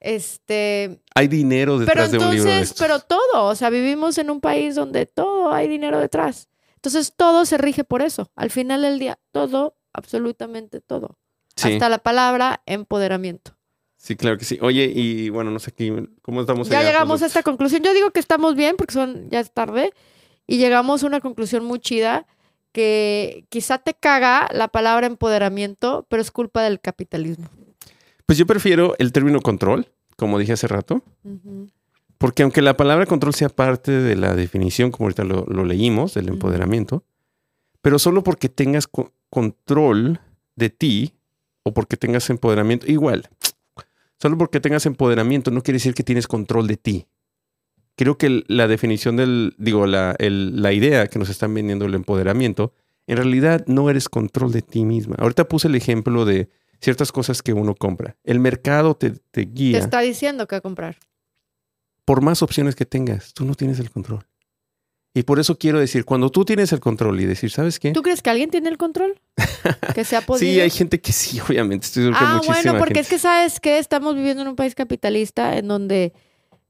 [0.00, 1.00] Este.
[1.14, 2.78] Hay dinero Pero detrás de un libro de estos.
[2.78, 3.44] pero todo.
[3.46, 6.48] O sea, vivimos en un país donde todo hay dinero detrás.
[6.76, 8.30] Entonces, todo se rige por eso.
[8.34, 11.18] Al final del día, todo, absolutamente todo.
[11.60, 13.56] Sí, Hasta la palabra empoderamiento.
[13.96, 14.58] sí, claro que sí.
[14.62, 15.92] Oye, y bueno, no sé aquí,
[16.22, 16.68] ¿cómo estamos?
[16.68, 16.88] Ya allá?
[16.88, 17.82] llegamos a Pues, esta conclusión.
[17.82, 19.92] Yo digo que estamos bien porque son ya es tarde
[20.46, 22.26] y llegamos a una conclusión muy chida
[22.72, 27.48] que quizá te caga la palabra empoderamiento, pero es culpa del capitalismo.
[28.26, 31.02] Pues yo prefiero el término control, como dije hace rato.
[32.18, 36.14] Porque aunque la palabra control sea parte de la definición, como ahorita lo, lo leímos,
[36.14, 37.02] del empoderamiento,
[37.80, 40.20] pero solo porque tengas co- control
[40.54, 41.14] de ti
[41.62, 43.28] o porque tengas empoderamiento, igual,
[44.18, 47.06] solo porque tengas empoderamiento no quiere decir que tienes control de ti.
[47.96, 51.94] Creo que la definición del, digo, la, el- la idea que nos están vendiendo el
[51.94, 52.72] empoderamiento,
[53.06, 55.16] en realidad no eres control de ti misma.
[55.18, 56.48] Ahorita puse el ejemplo de
[56.80, 58.16] ciertas cosas que uno compra.
[58.24, 60.96] El mercado te, te Te guía está diciendo qué comprar.
[62.06, 64.24] por más opciones que tengas, tú no tienes el control.
[65.12, 67.90] Y por eso quiero decir, cuando tú tienes el control y decir, ¿sabes qué?
[67.90, 69.20] ¿Tú crees que alguien tiene el control?
[69.94, 70.52] Que se ha podido.
[70.52, 71.86] Sí, hay gente que sí, obviamente.
[71.86, 73.00] Estoy Ah, bueno, porque gente.
[73.00, 76.12] es que sabes que estamos viviendo en un país capitalista en donde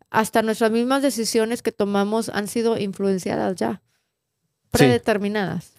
[0.08, 3.82] hasta nuestras mismas decisiones que tomamos han sido influenciadas ya,
[4.70, 5.72] predeterminadas.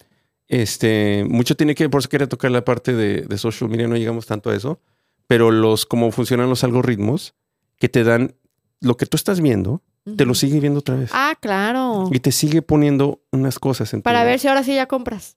[0.48, 3.96] Este, mucho tiene que, por eso quería tocar la parte de, de social media, no
[3.96, 4.80] llegamos tanto a eso,
[5.28, 7.34] pero los, cómo funcionan los algoritmos
[7.78, 8.36] que te dan
[8.82, 9.82] lo que tú estás viendo,
[10.18, 11.12] te lo sigue viendo otra vez.
[11.14, 12.10] Ah, claro.
[12.12, 15.36] Y te sigue poniendo unas cosas en tu Para ver si ahora sí ya compras.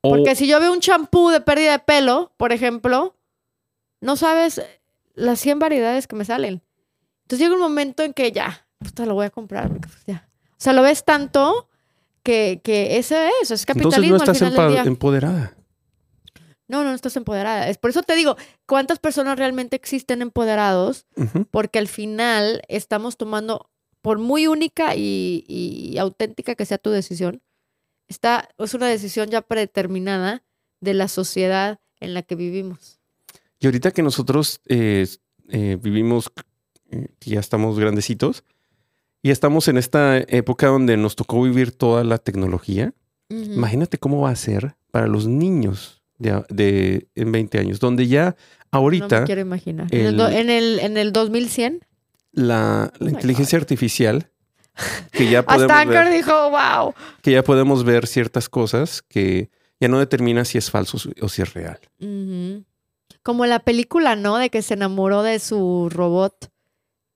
[0.00, 3.16] O- Porque si yo veo un champú de pérdida de pelo, por ejemplo,
[4.00, 4.60] no sabes
[5.14, 6.62] las 100 variedades que me salen.
[7.22, 9.68] Entonces llega un momento en que ya, puta, lo voy a comprar.
[9.68, 10.28] porque, pues, ya.
[10.50, 11.68] O sea, lo ves tanto
[12.22, 15.54] que, que eso es, es entonces capitalismo no estás al final empoderada.
[16.66, 17.68] No, no, no estás empoderada.
[17.68, 18.36] Es por eso te digo,
[18.66, 21.06] ¿cuántas personas realmente existen empoderados?
[21.50, 23.70] Porque al final estamos tomando,
[24.04, 27.40] por muy única y, y auténtica que sea tu decisión,
[28.06, 30.42] está, es una decisión ya predeterminada
[30.82, 33.00] de la sociedad en la que vivimos.
[33.60, 35.06] Y ahorita que nosotros eh,
[35.48, 36.30] eh, vivimos,
[36.90, 38.44] eh, ya estamos grandecitos,
[39.22, 42.92] y estamos en esta época donde nos tocó vivir toda la tecnología,
[43.30, 48.36] imagínate cómo va a ser para los niños de, en 20 años, donde ya
[48.70, 49.86] No ahorita me quiero imaginar.
[49.92, 51.80] En, el, en, el, en el 2100,
[52.34, 54.30] la, la Oh inteligencia artificial,
[55.12, 56.94] que ya, podemos hasta ver, dijo, wow.
[57.22, 61.42] que ya podemos ver ciertas cosas que ya no determina si es falso o si
[61.42, 61.78] es real.
[63.22, 64.36] Como la película, ¿no?
[64.38, 66.50] De que se enamoró de su robot.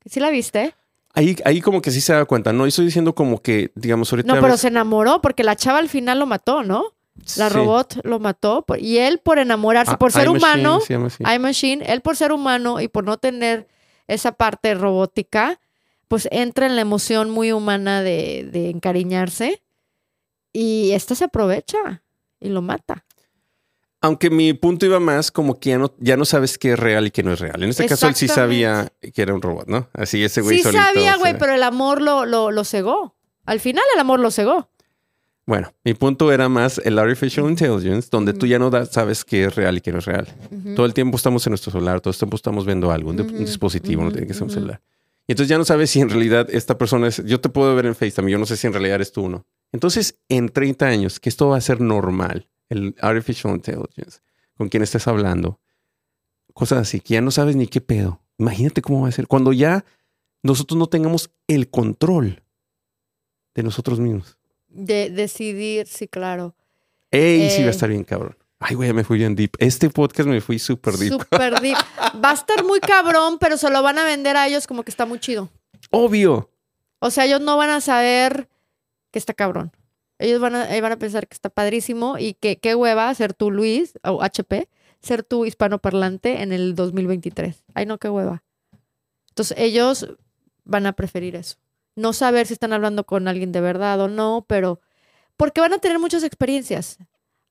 [0.07, 0.75] ¿Sí la viste?
[1.15, 4.33] Ahí, ahí como que sí se da cuenta, no estoy diciendo como que, digamos, ahorita...
[4.35, 6.85] No, pero ves- se enamoró porque la chava al final lo mató, ¿no?
[7.37, 7.55] La Sí.
[7.57, 11.25] robot lo mató por- y él por enamorarse, Ah, por ser humano, así.
[11.25, 13.67] iMachine, él por ser humano y por no tener
[14.09, 15.61] esa parte robótica,
[16.09, 19.63] pues entra en la emoción muy humana de, de encariñarse
[20.53, 22.03] y esta se aprovecha
[22.41, 23.05] y lo mata.
[24.01, 27.09] Aunque mi punto iba más como que ya no, ya no sabes qué es real
[27.09, 27.63] y qué no es real.
[27.63, 29.89] En este caso él sí sabía que era un robot, ¿no?
[29.93, 30.83] Así ese güey Sí solito.
[30.83, 33.17] sabía, güey, pero el amor lo, lo, lo cegó.
[33.45, 34.71] Al final el amor lo cegó.
[35.49, 39.45] Bueno, mi punto era más el artificial intelligence, donde tú ya no da- sabes qué
[39.45, 40.27] es real y qué no es real.
[40.77, 44.05] Todo el tiempo estamos en nuestro celular, todo el tiempo estamos viendo algo, un, dispositivo,
[44.05, 44.83] no tiene que ser un celular.
[45.27, 47.25] Y entonces ya no sabes si en realidad esta persona es.
[47.25, 49.29] Yo te puedo ver en FaceTime, yo no sé si en realidad eres tú o
[49.31, 49.47] no.
[49.73, 54.21] Entonces, en 30 años, que esto va a ser normal, el artificial intelligence,
[54.55, 55.61] con quien estés hablando,
[56.53, 58.21] cosas así, que ya no sabes ni qué pedo.
[58.39, 59.27] Imagínate cómo va a ser.
[59.27, 59.85] Cuando ya
[60.43, 62.43] nosotros no tengamos el control
[63.55, 64.38] de nosotros mismos.
[64.69, 66.55] De decidir, sí, claro.
[67.11, 67.51] ¡Ey!
[67.51, 67.69] sí va Eh.
[67.69, 68.37] a estar bien cabrón.
[68.61, 69.53] Ay, güey, me fui bien deep.
[69.61, 71.13] Este podcast me fui súper deep.
[71.13, 71.77] Super deep.
[72.25, 74.91] Va a estar muy cabrón, pero se lo van a vender a ellos como que
[74.91, 75.49] está muy chido.
[75.91, 76.51] Obvio.
[76.99, 78.49] O sea, ellos no van a saber
[79.13, 79.71] que está cabrón.
[80.19, 83.33] Ellos van a, ellos van a pensar que está padrísimo y que qué hueva ser
[83.33, 84.69] tú, Luis, o HP,
[85.01, 87.63] ser tú hispanoparlante en el 2023.
[87.75, 88.43] Ay, no, qué hueva.
[89.29, 90.09] Entonces, ellos
[90.65, 91.57] van a preferir eso.
[91.99, 94.81] No saber si están hablando con alguien de verdad o no, pero
[95.37, 96.99] porque van a tener muchas experiencias.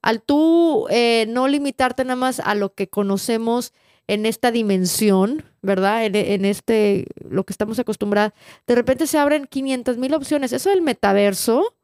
[0.01, 3.73] Al tú eh, no limitarte nada más a lo que conocemos
[4.07, 6.05] en esta dimensión, ¿verdad?
[6.05, 8.33] En, en este, lo que estamos acostumbrados,
[8.65, 10.53] de repente se abren 500 mil opciones.
[10.53, 11.75] Eso del metaverso,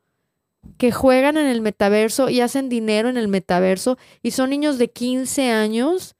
[0.77, 4.89] que juegan en el metaverso y hacen dinero en el metaverso y son niños de
[4.89, 6.15] 15 años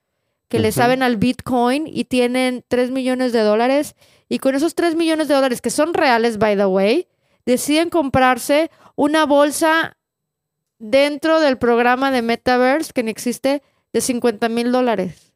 [0.49, 3.95] que le saben al Bitcoin y tienen 3 millones de dólares
[4.29, 7.07] y con esos 3 millones de dólares que son reales, by the way,
[7.45, 9.97] deciden comprarse una bolsa
[10.79, 15.33] dentro del programa de Metaverse que ni existe de 50 mil dólares.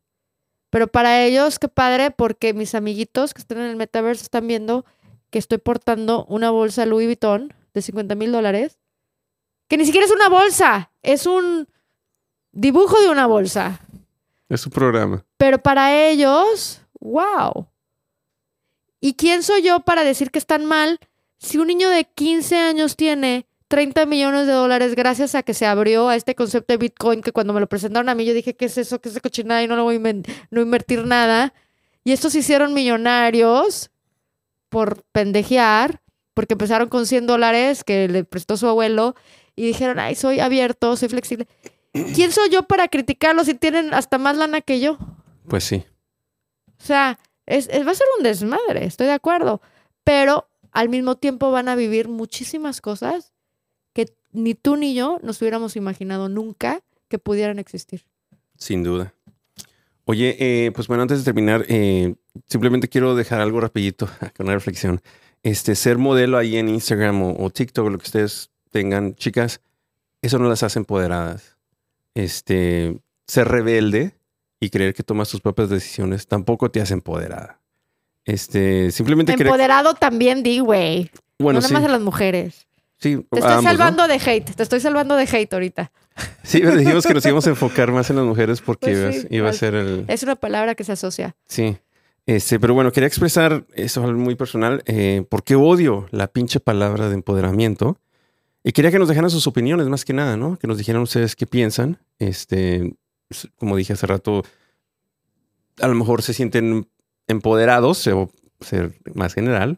[0.69, 4.85] Pero para ellos, qué padre, porque mis amiguitos que están en el Metaverse están viendo
[5.29, 8.79] que estoy portando una bolsa Louis Vuitton de 50 mil dólares,
[9.67, 11.67] que ni siquiera es una bolsa, es un
[12.51, 13.81] dibujo de una bolsa.
[14.49, 15.25] Es su programa.
[15.37, 17.67] Pero para ellos, wow.
[18.99, 20.99] ¿Y quién soy yo para decir que están mal
[21.37, 25.65] si un niño de 15 años tiene 30 millones de dólares gracias a que se
[25.65, 28.55] abrió a este concepto de Bitcoin que cuando me lo presentaron a mí yo dije,
[28.55, 28.99] ¿qué es eso?
[28.99, 29.61] ¿Qué es esa cochinada?
[29.61, 30.13] Y no lo voy a
[30.49, 31.53] no invertir nada.
[32.03, 33.91] Y estos se hicieron millonarios
[34.69, 36.01] por pendejear,
[36.33, 39.15] porque empezaron con 100 dólares que le prestó su abuelo
[39.55, 41.47] y dijeron, ay, soy abierto, soy flexible.
[42.15, 44.97] ¿Quién soy yo para criticarlos si tienen hasta más lana que yo?
[45.47, 45.83] Pues sí.
[46.79, 49.61] O sea, es, va a ser un desmadre, estoy de acuerdo.
[50.03, 53.33] Pero al mismo tiempo van a vivir muchísimas cosas
[53.93, 58.05] que ni tú ni yo nos hubiéramos imaginado nunca que pudieran existir.
[58.57, 59.13] Sin duda.
[60.05, 64.55] Oye, eh, pues bueno, antes de terminar, eh, simplemente quiero dejar algo rapidito, con una
[64.55, 65.01] reflexión.
[65.43, 69.61] Este, ser modelo ahí en Instagram o, o TikTok lo que ustedes tengan, chicas,
[70.21, 71.57] eso no las hace empoderadas.
[72.13, 74.16] Este, ser rebelde
[74.59, 77.59] y creer que tomas tus propias decisiones tampoco te hace empoderada.
[78.25, 79.33] Este, simplemente.
[79.33, 81.09] Empoderado también di, güey.
[81.39, 82.67] Bueno, no nada sí, más a las mujeres.
[82.97, 84.53] sí, Te estoy salvando de hate.
[84.55, 85.91] Te estoy salvando de hate ahorita.
[86.43, 89.11] Sí, dijimos que nos íbamos a enfocar más en las mujeres porque Pues iba, a-
[89.13, 90.05] sí, iba a ser el...
[90.07, 91.35] Es una palabra que se asocia.
[91.47, 91.77] Sí.
[92.25, 97.07] Este, pero bueno, quería expresar eso algo muy personal, eh, porque odio la pinche palabra
[97.09, 97.99] de empoderamiento.
[98.63, 100.57] Y quería que nos dejaran sus opiniones, más que nada, ¿no?
[100.57, 101.99] Que nos dijeran ustedes qué piensan.
[102.19, 102.95] Este,
[103.57, 104.43] como dije hace rato,
[105.79, 106.89] a lo mejor se sienten
[107.27, 109.77] empoderados, o ser más general.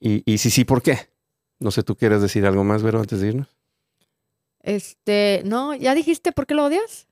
[0.00, 1.08] Y, y si sí, ¿por qué?
[1.60, 3.48] No sé, ¿tú quieres decir algo más, Vero, antes de irnos?
[4.60, 7.06] Este, no, ¿ya dijiste por qué lo odias?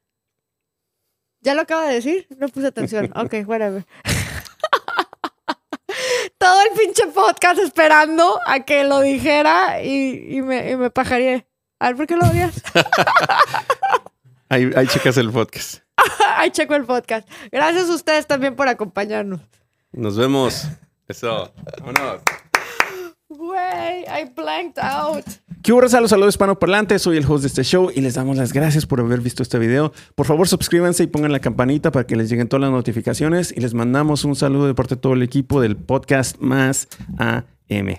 [1.41, 2.27] ¿Ya lo acaba de decir?
[2.39, 3.11] No puse atención.
[3.17, 3.87] Ok, whatever.
[6.39, 11.47] Todo el pinche podcast esperando a que lo dijera y, y me, y me pajaría.
[11.79, 12.63] A ver, ¿por qué lo odias?
[14.49, 15.83] Ahí, ahí checas el podcast.
[16.37, 17.29] Ay, checo el podcast.
[17.51, 19.41] Gracias a ustedes también por acompañarnos.
[19.93, 20.69] Nos vemos.
[21.09, 21.53] Eso.
[21.79, 22.23] Vámonos.
[23.29, 25.25] Güey, I blanked out.
[25.63, 26.01] ¿Qué hubo, raza?
[26.01, 27.03] Los saludos hispanoparlantes.
[27.03, 29.59] Soy el host de este show y les damos las gracias por haber visto este
[29.59, 29.93] video.
[30.15, 33.53] Por favor, suscríbanse y pongan la campanita para que les lleguen todas las notificaciones.
[33.57, 36.87] Y les mandamos un saludo de parte de todo el equipo del podcast Más
[37.19, 37.97] AM.